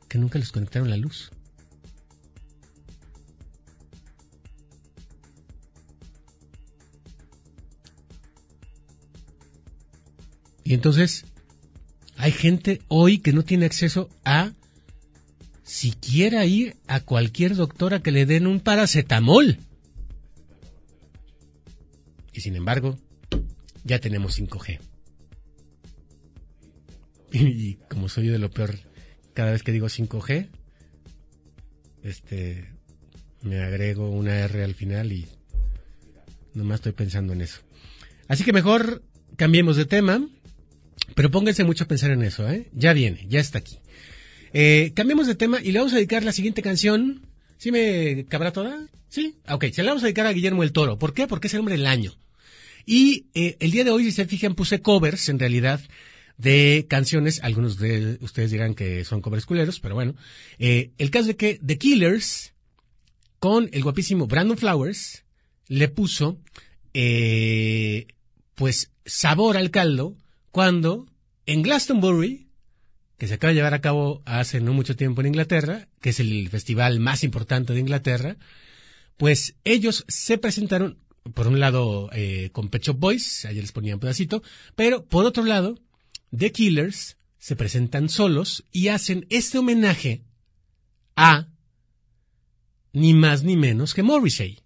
que 0.07 0.17
nunca 0.17 0.39
les 0.39 0.51
conectaron 0.51 0.89
la 0.89 0.97
luz. 0.97 1.31
Y 10.63 10.73
entonces 10.73 11.25
gente 12.31 12.81
hoy 12.87 13.19
que 13.19 13.33
no 13.33 13.43
tiene 13.43 13.65
acceso 13.65 14.09
a 14.25 14.53
siquiera 15.63 16.45
ir 16.45 16.75
a 16.87 16.99
cualquier 17.01 17.55
doctora 17.55 18.01
que 18.01 18.11
le 18.11 18.25
den 18.25 18.47
un 18.47 18.59
paracetamol. 18.59 19.59
Y 22.33 22.41
sin 22.41 22.55
embargo, 22.55 22.97
ya 23.83 23.99
tenemos 23.99 24.39
5G. 24.39 24.79
Y, 27.31 27.75
como 27.89 28.09
soy 28.09 28.27
de 28.27 28.39
lo 28.39 28.49
peor, 28.49 28.79
cada 29.33 29.51
vez 29.51 29.61
que 29.61 29.71
digo 29.71 29.87
5G, 29.87 30.49
este, 32.03 32.73
me 33.41 33.59
agrego 33.61 34.09
una 34.09 34.39
R 34.39 34.63
al 34.63 34.73
final 34.73 35.11
y 35.11 35.27
nomás 36.53 36.75
estoy 36.75 36.93
pensando 36.93 37.33
en 37.33 37.41
eso. 37.41 37.61
Así 38.27 38.43
que 38.43 38.53
mejor 38.53 39.03
cambiemos 39.35 39.75
de 39.75 39.85
tema, 39.85 40.27
pero 41.15 41.31
pónganse 41.31 41.63
mucho 41.63 41.83
a 41.83 41.87
pensar 41.87 42.11
en 42.11 42.23
eso, 42.23 42.49
¿eh? 42.49 42.67
Ya 42.73 42.93
viene, 42.93 43.25
ya 43.29 43.39
está 43.39 43.59
aquí. 43.59 43.77
Eh, 44.53 44.91
cambiemos 44.95 45.27
de 45.27 45.35
tema 45.35 45.61
y 45.61 45.71
le 45.71 45.79
vamos 45.79 45.93
a 45.93 45.97
dedicar 45.97 46.23
la 46.23 46.31
siguiente 46.31 46.61
canción. 46.61 47.21
¿Sí 47.57 47.71
me 47.71 48.25
cabrá 48.29 48.51
toda? 48.51 48.87
¿Sí? 49.09 49.35
Ah, 49.45 49.55
Ok, 49.55 49.65
se 49.71 49.83
la 49.83 49.91
vamos 49.91 50.03
a 50.03 50.07
dedicar 50.07 50.25
a 50.25 50.33
Guillermo 50.33 50.63
el 50.63 50.71
Toro. 50.71 50.97
¿Por 50.97 51.13
qué? 51.13 51.27
Porque 51.27 51.47
es 51.47 51.53
el 51.53 51.59
hombre 51.59 51.75
del 51.77 51.85
año. 51.87 52.15
Y 52.85 53.27
eh, 53.33 53.57
el 53.59 53.71
día 53.71 53.83
de 53.83 53.91
hoy, 53.91 54.03
si 54.05 54.11
se 54.11 54.25
fijan, 54.25 54.55
puse 54.55 54.81
covers, 54.81 55.29
en 55.29 55.39
realidad, 55.39 55.81
de 56.37 56.85
canciones. 56.89 57.39
Algunos 57.43 57.77
de 57.77 58.17
ustedes 58.21 58.51
dirán 58.51 58.73
que 58.73 59.03
son 59.05 59.21
covers 59.21 59.45
culeros, 59.45 59.79
pero 59.79 59.95
bueno. 59.95 60.15
Eh, 60.57 60.91
el 60.97 61.11
caso 61.11 61.27
de 61.27 61.35
que 61.35 61.59
The 61.63 61.77
Killers, 61.77 62.53
con 63.39 63.69
el 63.73 63.83
guapísimo 63.83 64.25
Brandon 64.27 64.57
Flowers, 64.57 65.23
le 65.67 65.87
puso, 65.89 66.39
eh, 66.93 68.07
pues, 68.55 68.91
sabor 69.05 69.57
al 69.57 69.69
caldo 69.69 70.15
cuando 70.59 71.05
en 71.45 71.61
Glastonbury, 71.61 72.49
que 73.17 73.29
se 73.29 73.35
acaba 73.35 73.51
de 73.51 73.55
llevar 73.55 73.73
a 73.73 73.79
cabo 73.79 74.21
hace 74.25 74.59
no 74.59 74.73
mucho 74.73 74.93
tiempo 74.97 75.21
en 75.21 75.27
Inglaterra, 75.27 75.87
que 76.01 76.09
es 76.09 76.19
el 76.19 76.49
festival 76.49 76.99
más 76.99 77.23
importante 77.23 77.71
de 77.71 77.79
Inglaterra, 77.79 78.35
pues 79.15 79.55
ellos 79.63 80.03
se 80.09 80.37
presentaron, 80.37 80.99
por 81.33 81.47
un 81.47 81.61
lado, 81.61 82.09
eh, 82.11 82.49
con 82.51 82.67
Pet 82.67 82.85
Boys, 82.93 83.45
ayer 83.45 83.63
les 83.63 83.71
ponía 83.71 83.93
un 83.93 84.01
pedacito, 84.01 84.43
pero 84.75 85.05
por 85.05 85.23
otro 85.23 85.45
lado, 85.45 85.79
The 86.37 86.51
Killers 86.51 87.15
se 87.37 87.55
presentan 87.55 88.09
solos 88.09 88.65
y 88.73 88.89
hacen 88.89 89.27
este 89.29 89.59
homenaje 89.59 90.25
a 91.15 91.47
ni 92.91 93.13
más 93.13 93.43
ni 93.43 93.55
menos 93.55 93.93
que 93.93 94.03
Morrissey. 94.03 94.59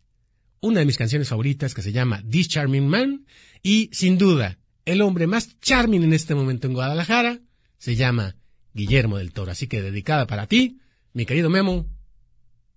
Una 0.60 0.80
de 0.80 0.88
mis 0.88 0.98
canciones 0.98 1.30
favoritas 1.30 1.76
que 1.76 1.84
se 1.84 1.92
llama 1.92 2.24
This 2.28 2.48
Charming 2.48 2.88
Man 2.88 3.28
y 3.62 3.92
sin 3.94 4.18
duda 4.18 4.58
el 4.86 5.02
hombre 5.02 5.28
más 5.28 5.60
charming 5.60 6.04
en 6.04 6.14
este 6.14 6.36
momento 6.36 6.68
en 6.68 6.74
Guadalajara 6.74 7.40
se 7.78 7.96
llama 7.96 8.36
Guillermo 8.74 9.18
del 9.18 9.32
Toro. 9.34 9.52
Así 9.52 9.68
que 9.68 9.82
dedicada 9.82 10.28
para 10.28 10.48
ti, 10.48 10.80
mi 11.14 11.26
querido 11.26 11.50
Memo, 11.50 11.86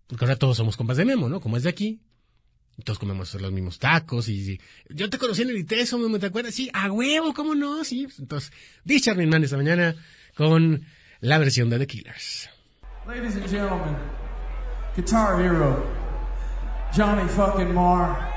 porque 0.06 0.24
ahora 0.24 0.36
todos 0.36 0.56
somos 0.56 0.76
compas 0.76 0.96
de 0.96 1.04
Memo, 1.04 1.28
¿no? 1.28 1.40
Como 1.40 1.56
es 1.56 1.62
de 1.64 1.70
aquí. 1.70 2.00
Todos 2.84 2.98
comemos 2.98 3.32
los 3.40 3.52
mismos 3.52 3.78
tacos 3.78 4.28
y, 4.28 4.52
y- 4.52 4.60
yo 4.90 5.08
te 5.08 5.16
conocí 5.16 5.40
en 5.42 5.48
el 5.50 5.56
ITESO, 5.56 5.98
Memo, 5.98 6.18
¿te 6.18 6.26
acuerdas? 6.26 6.54
Sí, 6.54 6.68
a 6.74 6.92
huevo, 6.92 7.32
¿cómo 7.32 7.54
no? 7.54 7.82
Sí, 7.84 8.06
entonces, 8.18 8.52
This 8.86 9.02
Charming 9.04 9.30
Man 9.30 9.44
esta 9.44 9.56
mañana 9.56 9.94
con 10.36 10.84
la 11.20 11.38
versión 11.38 11.70
de 11.70 11.78
The 11.78 11.86
Killers. 11.86 12.50
Ladies 13.06 13.36
and 13.36 13.48
gentlemen, 13.48 13.96
guitar 14.94 15.40
hero, 15.40 15.86
Johnny 16.94 17.26
fucking 17.30 17.72
Marr. 17.72 18.35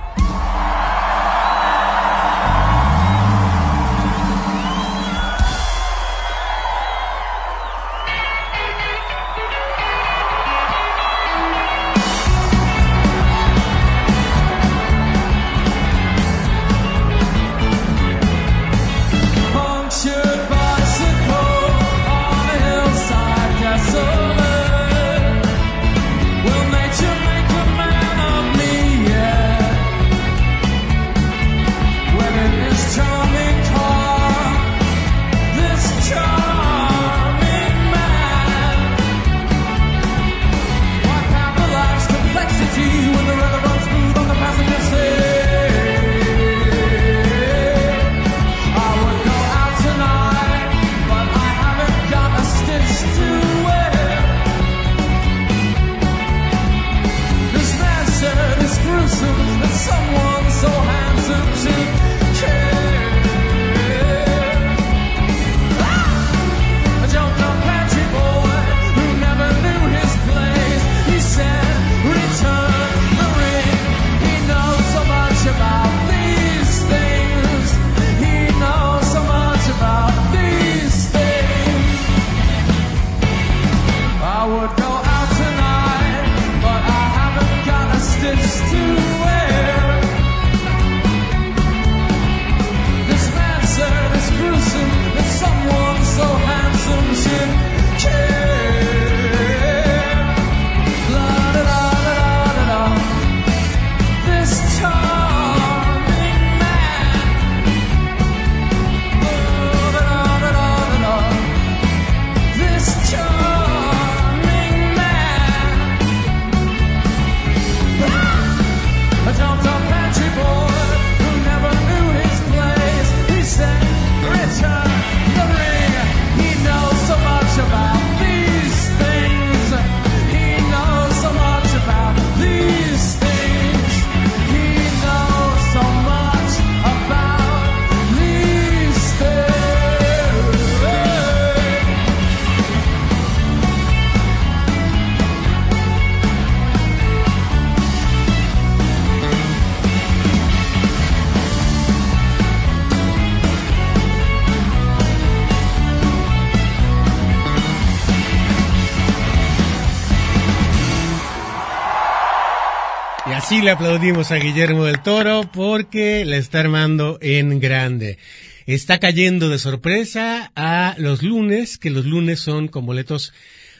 Le 163.69 163.73
aplaudimos 163.73 164.31
a 164.31 164.37
Guillermo 164.37 164.85
del 164.85 165.03
Toro 165.03 165.47
porque 165.53 166.25
la 166.25 166.37
está 166.37 166.61
armando 166.61 167.19
en 167.21 167.59
grande. 167.59 168.17
Está 168.65 168.97
cayendo 168.97 169.47
de 169.47 169.59
sorpresa 169.59 170.51
a 170.55 170.95
los 170.97 171.21
lunes, 171.21 171.77
que 171.77 171.91
los 171.91 172.05
lunes 172.05 172.39
son 172.39 172.67
con 172.67 172.87
boletos 172.87 173.31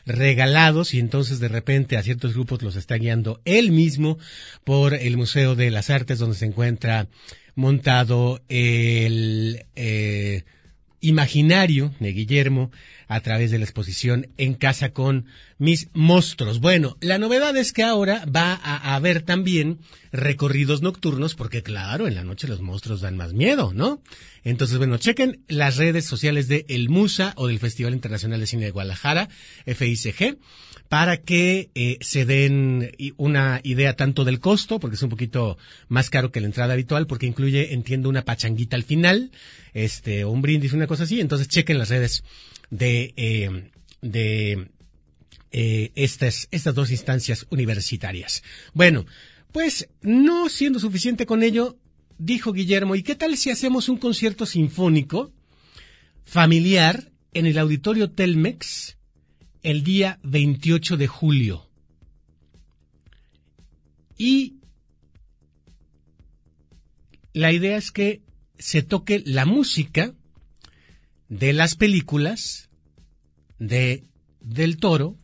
regalados 0.06 0.94
y 0.94 1.00
entonces 1.00 1.40
de 1.40 1.48
repente 1.48 1.98
a 1.98 2.04
ciertos 2.04 2.36
grupos 2.36 2.62
los 2.62 2.76
está 2.76 2.98
guiando 2.98 3.42
él 3.46 3.72
mismo 3.72 4.20
por 4.64 4.94
el 4.94 5.18
Museo 5.18 5.56
de 5.56 5.72
las 5.72 5.90
Artes 5.90 6.20
donde 6.20 6.38
se 6.38 6.46
encuentra 6.46 7.08
montado 7.56 8.44
el 8.48 9.66
eh, 9.76 10.44
imaginario 11.02 11.96
de 12.00 12.14
Guillermo 12.14 12.70
a 13.10 13.22
través 13.22 13.50
de 13.52 13.58
la 13.58 13.66
exposición 13.66 14.28
En 14.38 14.54
casa 14.54 14.92
con 14.92 15.26
mis 15.58 15.90
monstruos. 15.94 16.60
Bueno, 16.62 16.96
la 17.02 17.18
novedad 17.18 17.58
es 17.58 17.74
que 17.74 17.84
ahora 17.84 18.24
va 18.26 18.54
a 18.54 18.96
haber 18.96 19.24
también 19.24 19.80
recorridos 20.12 20.82
nocturnos 20.82 21.36
porque 21.36 21.64
claro, 21.64 22.08
en 22.08 22.16
la 22.16 22.24
noche 22.24 22.48
los 22.48 22.62
monstruos 22.62 23.02
dan 23.02 23.18
más 23.18 23.34
miedo, 23.34 23.74
¿no? 23.74 24.02
Entonces, 24.44 24.78
bueno, 24.78 24.98
chequen 24.98 25.44
las 25.48 25.78
redes 25.78 26.06
sociales 26.06 26.48
de 26.48 26.66
El 26.70 26.90
Musa 26.90 27.34
o 27.36 27.48
del 27.48 27.60
Festival 27.60 27.94
Internacional 27.94 28.40
de 28.40 28.48
Cine 28.48 28.66
de 28.66 28.72
Guadalajara, 28.72 29.28
FICG, 29.66 30.38
para 30.88 31.18
que 31.18 31.72
eh, 31.76 31.98
se 32.02 32.26
den 32.26 32.92
una 33.18 33.60
idea 33.64 33.96
tanto 33.96 34.24
del 34.24 34.40
costo, 34.40 34.80
porque 34.80 34.96
es 34.96 35.04
un 35.04 35.10
poquito 35.10 35.58
más 35.88 36.10
caro 36.10 36.32
que 36.32 36.42
la 36.42 36.48
entrada 36.48 36.74
habitual, 36.74 37.06
porque 37.06 37.26
incluye, 37.26 37.74
entiendo, 37.74 38.08
una 38.08 38.24
pachanguita 38.24 38.76
al 38.76 38.84
final, 38.84 39.32
este, 39.74 40.26
un 40.26 40.42
brindis, 40.42 40.74
una 40.74 40.88
cosa 40.88 41.04
así. 41.04 41.20
Entonces, 41.20 41.48
chequen 41.48 41.78
las 41.80 41.90
redes 41.90 42.24
de, 42.70 43.14
eh, 43.16 43.72
de 44.02 44.70
eh, 45.52 45.92
estas, 45.96 46.48
estas 46.52 46.76
dos 46.76 46.92
instancias 46.92 47.48
universitarias. 47.50 48.44
Bueno, 48.74 49.06
pues 49.52 49.90
no 50.02 50.50
siendo 50.50 50.80
suficiente 50.80 51.26
con 51.26 51.44
ello, 51.44 51.78
dijo 52.18 52.54
Guillermo, 52.54 52.96
¿y 52.96 53.04
qué 53.04 53.16
tal 53.16 53.36
si 53.38 53.50
hacemos 53.50 53.90
un 53.90 53.98
concierto 53.98 54.46
sinfónico 54.46 55.34
familiar 56.24 57.12
en 57.34 57.48
el 57.48 57.58
auditorio 57.58 58.12
Telmex 58.12 58.98
el 59.64 59.84
día 59.84 60.20
28 60.24 60.98
de 60.98 61.08
julio? 61.08 61.70
Y 64.18 64.58
la 67.34 67.52
idea 67.52 67.78
es 67.78 67.92
que 67.92 68.22
se 68.58 68.84
toque 68.84 69.24
la 69.26 69.46
música 69.46 70.14
de 71.30 71.54
las 71.54 71.76
películas 71.76 72.70
de 73.60 74.04
del 74.42 74.78
toro 74.78 75.16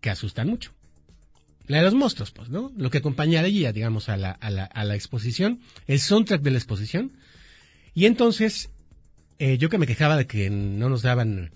que 0.00 0.10
asustan 0.10 0.48
mucho. 0.48 0.72
La 1.66 1.78
de 1.78 1.84
los 1.84 1.94
monstruos, 1.94 2.30
pues, 2.30 2.50
¿no? 2.50 2.72
Lo 2.76 2.90
que 2.90 2.98
acompañaría, 2.98 3.72
digamos, 3.72 4.10
a 4.10 4.18
la, 4.18 4.32
a 4.32 4.50
la, 4.50 4.64
a 4.64 4.84
la 4.84 4.94
exposición, 4.94 5.60
el 5.86 5.98
soundtrack 5.98 6.42
de 6.42 6.50
la 6.50 6.58
exposición. 6.58 7.12
Y 7.94 8.04
entonces, 8.04 8.68
eh, 9.38 9.56
yo 9.56 9.70
que 9.70 9.78
me 9.78 9.86
quejaba 9.86 10.16
de 10.16 10.26
que 10.26 10.50
no 10.50 10.90
nos 10.90 11.00
daban 11.00 11.52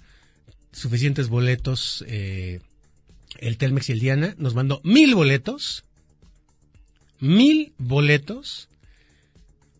suficientes 0.72 1.28
boletos, 1.28 2.04
eh, 2.08 2.60
el 3.38 3.58
Telmex 3.58 3.90
y 3.90 3.92
el 3.92 4.00
Diana 4.00 4.34
nos 4.38 4.54
mandó 4.54 4.80
mil 4.82 5.14
boletos, 5.14 5.84
mil 7.20 7.74
boletos, 7.76 8.68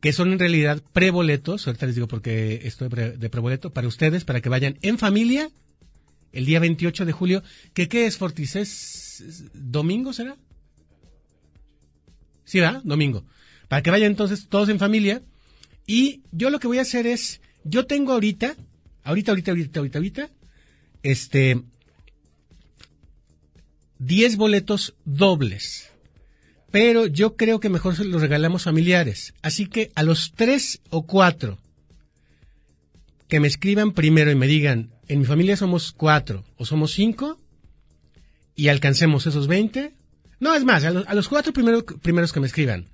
que 0.01 0.13
son 0.13 0.33
en 0.33 0.39
realidad 0.39 0.83
preboletos, 0.93 1.67
ahorita 1.67 1.87
les 1.87 1.95
digo 1.95 2.09
porque 2.09 2.61
estoy 2.65 2.89
de 2.89 3.31
preboleto, 3.31 3.71
para 3.71 3.89
ustedes, 3.89 4.25
para 4.25 4.41
que 4.41 4.49
vayan 4.49 4.79
en 4.83 4.99
familia 4.99 5.51
el 6.33 6.47
día 6.47 6.61
28 6.61 7.05
de 7.05 7.13
julio, 7.13 7.43
qué 7.73 8.07
es 8.07 8.17
Fortis, 8.17 8.57
¿es 8.57 8.99
es 9.21 9.45
domingo 9.53 10.13
será? 10.13 10.37
Sí, 12.45 12.61
¿verdad? 12.61 12.83
Domingo. 12.85 13.25
Para 13.69 13.83
que 13.83 13.91
vayan 13.91 14.13
entonces 14.13 14.49
todos 14.49 14.69
en 14.69 14.79
familia. 14.79 15.23
Y 15.87 16.23
yo 16.33 16.51
lo 16.51 16.59
que 16.59 16.67
voy 16.67 16.79
a 16.79 16.83
hacer 16.83 17.07
es, 17.07 17.41
yo 17.65 17.87
tengo 17.87 18.13
ahorita, 18.13 18.57
ahorita, 19.05 19.33
ahorita, 19.33 19.51
ahorita, 19.51 19.81
ahorita, 19.81 19.99
ahorita, 19.99 20.31
este, 21.03 21.63
10 23.99 24.37
boletos 24.37 24.95
dobles. 25.05 25.88
Pero 26.71 27.07
yo 27.07 27.37
creo 27.37 27.61
que 27.61 27.71
mejor 27.71 27.97
se 27.97 28.05
los 28.05 28.21
regalamos 28.21 28.65
familiares. 28.65 29.33
Así 29.43 29.67
que 29.67 29.91
a 29.95 30.03
los 30.03 30.33
tres 30.35 30.81
o 30.91 31.03
cuatro 31.07 31.59
que 33.29 33.41
me 33.41 33.49
escriban 33.49 33.93
primero 33.93 34.31
y 34.31 34.35
me 34.35 34.47
digan, 34.47 34.91
en 35.09 35.21
mi 35.21 35.25
familia 35.25 35.57
somos 35.57 35.93
cuatro 35.93 36.45
o 36.57 36.65
somos 36.67 36.93
cinco 36.93 37.39
y 38.55 38.69
alcancemos 38.69 39.27
esos 39.27 39.47
20. 39.47 39.93
No, 40.41 40.55
es 40.55 40.65
más, 40.65 40.85
a 40.85 40.91
los, 41.15 41.29
cuatro 41.29 41.53
primero- 41.53 41.85
primeros 41.85 42.33
que 42.33 42.41
me 42.41 42.47
escriban 42.47 42.87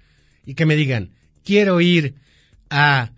y 0.46 0.54
que 0.54 0.66
me 0.66 0.76
digan, 0.76 1.10
quiero 1.44 1.80
ir 1.80 2.14
a 2.70 3.10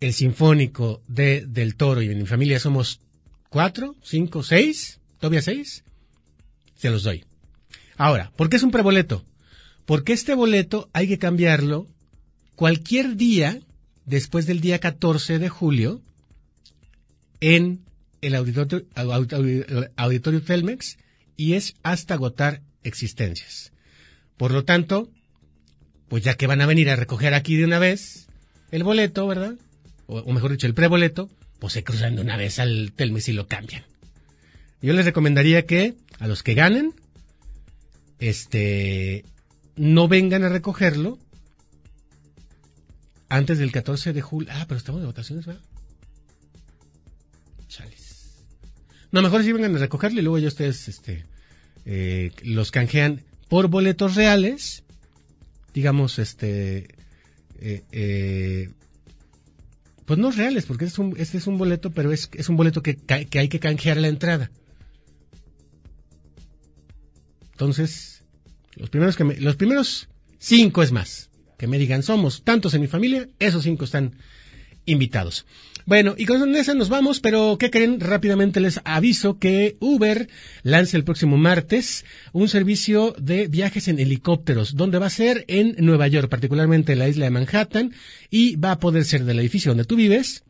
el 0.00 0.12
sinfónico 0.12 1.02
de 1.08 1.44
Del 1.46 1.74
Toro 1.74 2.02
y 2.02 2.08
en 2.08 2.18
mi 2.18 2.26
familia 2.26 2.60
somos 2.60 3.00
cuatro, 3.48 3.96
cinco, 4.02 4.42
seis, 4.42 5.00
todavía 5.18 5.42
seis, 5.42 5.82
se 6.76 6.90
los 6.90 7.02
doy. 7.02 7.24
Ahora, 7.96 8.30
¿por 8.36 8.48
qué 8.48 8.56
es 8.56 8.62
un 8.62 8.70
preboleto? 8.70 9.24
Porque 9.88 10.12
este 10.12 10.34
boleto 10.34 10.90
hay 10.92 11.08
que 11.08 11.16
cambiarlo 11.18 11.86
cualquier 12.56 13.16
día 13.16 13.58
después 14.04 14.44
del 14.44 14.60
día 14.60 14.80
14 14.80 15.38
de 15.38 15.48
julio 15.48 16.02
en 17.40 17.80
el 18.20 18.34
auditorio, 18.34 18.84
aud- 18.96 19.32
aud- 19.32 19.90
auditorio 19.96 20.42
Telmex 20.42 20.98
y 21.38 21.54
es 21.54 21.74
hasta 21.82 22.12
agotar 22.14 22.60
existencias. 22.82 23.72
Por 24.36 24.50
lo 24.52 24.62
tanto, 24.64 25.08
pues 26.08 26.22
ya 26.22 26.34
que 26.34 26.46
van 26.46 26.60
a 26.60 26.66
venir 26.66 26.90
a 26.90 26.96
recoger 26.96 27.32
aquí 27.32 27.56
de 27.56 27.64
una 27.64 27.78
vez 27.78 28.26
el 28.70 28.84
boleto, 28.84 29.26
¿verdad? 29.26 29.54
O, 30.06 30.18
o 30.18 30.32
mejor 30.34 30.50
dicho, 30.50 30.66
el 30.66 30.74
preboleto, 30.74 31.30
pues 31.60 31.72
se 31.72 31.82
cruzan 31.82 32.16
de 32.16 32.20
una 32.20 32.36
vez 32.36 32.58
al 32.58 32.92
Telmex 32.94 33.28
y 33.28 33.32
lo 33.32 33.46
cambian. 33.46 33.84
Yo 34.82 34.92
les 34.92 35.06
recomendaría 35.06 35.64
que 35.64 35.94
a 36.18 36.28
los 36.28 36.42
que 36.42 36.52
ganen, 36.52 36.92
este, 38.18 39.24
no 39.78 40.08
vengan 40.08 40.44
a 40.44 40.48
recogerlo 40.48 41.18
antes 43.28 43.58
del 43.58 43.72
14 43.72 44.12
de 44.12 44.22
julio. 44.22 44.50
Ah, 44.52 44.64
pero 44.68 44.78
estamos 44.78 45.00
de 45.00 45.06
votaciones, 45.06 45.46
¿verdad? 45.46 45.62
Chales. 47.68 48.44
No, 49.10 49.22
mejor 49.22 49.42
si 49.42 49.52
vengan 49.52 49.76
a 49.76 49.78
recogerlo 49.78 50.20
y 50.20 50.22
luego 50.22 50.38
ya 50.38 50.48
ustedes, 50.48 50.88
este, 50.88 51.24
eh, 51.84 52.32
los 52.42 52.70
canjean 52.70 53.22
por 53.48 53.68
boletos 53.68 54.14
reales, 54.14 54.84
digamos, 55.72 56.18
este, 56.18 56.88
eh, 57.60 57.82
eh, 57.92 58.70
pues 60.04 60.18
no 60.18 60.30
reales, 60.30 60.66
porque 60.66 60.86
este 60.86 61.38
es 61.38 61.46
un, 61.46 61.58
boleto, 61.58 61.90
pero 61.90 62.12
es, 62.12 62.30
es 62.34 62.48
un 62.48 62.56
boleto 62.56 62.82
que, 62.82 62.98
hay 63.08 63.48
que 63.48 63.60
canjear 63.60 63.98
la 63.98 64.08
entrada. 64.08 64.50
Entonces, 67.52 68.17
los 68.78 68.90
primeros 68.90 69.16
que 69.16 69.24
me- 69.24 69.36
los 69.36 69.56
primeros 69.56 70.08
cinco 70.38 70.82
es 70.82 70.92
más, 70.92 71.30
que 71.58 71.66
me 71.66 71.78
digan 71.78 72.02
somos 72.02 72.42
tantos 72.42 72.74
en 72.74 72.80
mi 72.80 72.86
familia, 72.86 73.28
esos 73.38 73.64
cinco 73.64 73.84
están 73.84 74.14
invitados. 74.86 75.44
Bueno, 75.84 76.14
y 76.18 76.26
con 76.26 76.54
esa 76.54 76.74
nos 76.74 76.90
vamos, 76.90 77.20
pero 77.20 77.56
¿qué 77.58 77.70
creen? 77.70 77.98
Rápidamente 78.00 78.60
les 78.60 78.80
aviso 78.84 79.38
que 79.38 79.76
Uber 79.80 80.28
lanza 80.62 80.96
el 80.98 81.04
próximo 81.04 81.38
martes 81.38 82.04
un 82.32 82.48
servicio 82.48 83.14
de 83.18 83.48
viajes 83.48 83.88
en 83.88 83.98
helicópteros, 83.98 84.76
donde 84.76 84.98
va 84.98 85.06
a 85.06 85.10
ser 85.10 85.44
en 85.48 85.76
Nueva 85.78 86.06
York, 86.08 86.28
particularmente 86.28 86.92
en 86.92 86.98
la 86.98 87.08
isla 87.08 87.24
de 87.24 87.30
Manhattan, 87.30 87.94
y 88.30 88.56
va 88.56 88.72
a 88.72 88.78
poder 88.78 89.04
ser 89.04 89.24
del 89.24 89.38
edificio 89.40 89.70
donde 89.70 89.84
tú 89.84 89.96
vives, 89.96 90.44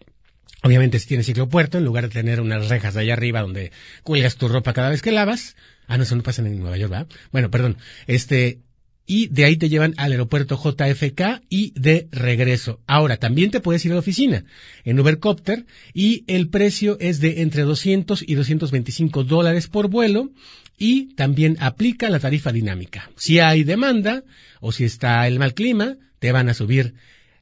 Obviamente 0.64 0.98
si 0.98 1.06
tienes 1.06 1.26
ciclopuerto, 1.26 1.78
en 1.78 1.84
lugar 1.84 2.08
de 2.08 2.10
tener 2.10 2.40
unas 2.40 2.68
rejas 2.68 2.96
allá 2.96 3.12
arriba 3.12 3.42
donde 3.42 3.70
cuelgas 4.02 4.34
tu 4.34 4.48
ropa 4.48 4.72
cada 4.72 4.88
vez 4.90 5.02
que 5.02 5.12
lavas. 5.12 5.54
Ah, 5.88 5.96
no, 5.96 6.04
eso 6.04 6.14
no 6.14 6.22
pasa 6.22 6.42
en 6.42 6.60
Nueva 6.60 6.76
York, 6.76 6.92
¿verdad? 6.92 7.08
Bueno, 7.32 7.50
perdón. 7.50 7.78
Este, 8.06 8.60
y 9.06 9.28
de 9.28 9.46
ahí 9.46 9.56
te 9.56 9.70
llevan 9.70 9.94
al 9.96 10.12
aeropuerto 10.12 10.60
JFK 10.62 11.42
y 11.48 11.72
de 11.74 12.08
regreso. 12.12 12.80
Ahora, 12.86 13.16
también 13.16 13.50
te 13.50 13.60
puedes 13.60 13.84
ir 13.86 13.92
a 13.92 13.94
la 13.94 14.00
oficina 14.00 14.44
en 14.84 15.00
Ubercopter 15.00 15.64
y 15.94 16.24
el 16.26 16.50
precio 16.50 16.98
es 17.00 17.20
de 17.20 17.40
entre 17.40 17.62
200 17.62 18.22
y 18.24 18.34
225 18.34 19.24
dólares 19.24 19.66
por 19.66 19.88
vuelo 19.88 20.30
y 20.76 21.14
también 21.14 21.56
aplica 21.58 22.10
la 22.10 22.20
tarifa 22.20 22.52
dinámica. 22.52 23.10
Si 23.16 23.40
hay 23.40 23.64
demanda 23.64 24.24
o 24.60 24.72
si 24.72 24.84
está 24.84 25.26
el 25.26 25.38
mal 25.38 25.54
clima, 25.54 25.96
te 26.18 26.30
van 26.30 26.50
a 26.50 26.54
subir 26.54 26.94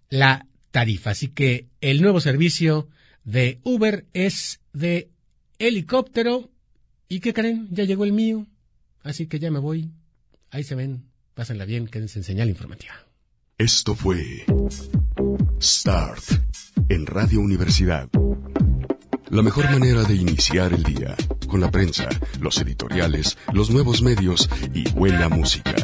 la 0.08 0.46
tarifa. 0.70 1.10
Así 1.10 1.28
que 1.28 1.66
el 1.80 2.00
nuevo 2.00 2.20
servicio 2.20 2.88
de 3.24 3.58
Uber 3.64 4.06
es 4.12 4.60
de 4.72 5.10
helicóptero. 5.58 6.50
¿Y 7.08 7.20
qué 7.20 7.32
creen? 7.32 7.68
Ya 7.70 7.84
llegó 7.84 8.04
el 8.04 8.12
mío. 8.12 8.46
Así 9.02 9.26
que 9.26 9.38
ya 9.38 9.50
me 9.50 9.60
voy. 9.60 9.90
Ahí 10.50 10.64
se 10.64 10.74
ven. 10.74 11.04
Pásenla 11.34 11.64
bien. 11.64 11.86
Quédense 11.86 12.18
en 12.18 12.24
señal 12.24 12.48
informativa. 12.48 12.94
Esto 13.58 13.94
fue 13.94 14.44
Start 15.60 16.24
en 16.88 17.06
Radio 17.06 17.40
Universidad. 17.40 18.08
La 19.30 19.42
mejor 19.42 19.70
manera 19.70 20.04
de 20.04 20.14
iniciar 20.14 20.72
el 20.72 20.82
día, 20.82 21.16
con 21.48 21.60
la 21.60 21.70
prensa, 21.70 22.08
los 22.40 22.60
editoriales, 22.60 23.36
los 23.52 23.70
nuevos 23.70 24.02
medios 24.02 24.48
y 24.72 24.88
buena 24.90 25.28
música. 25.28 25.74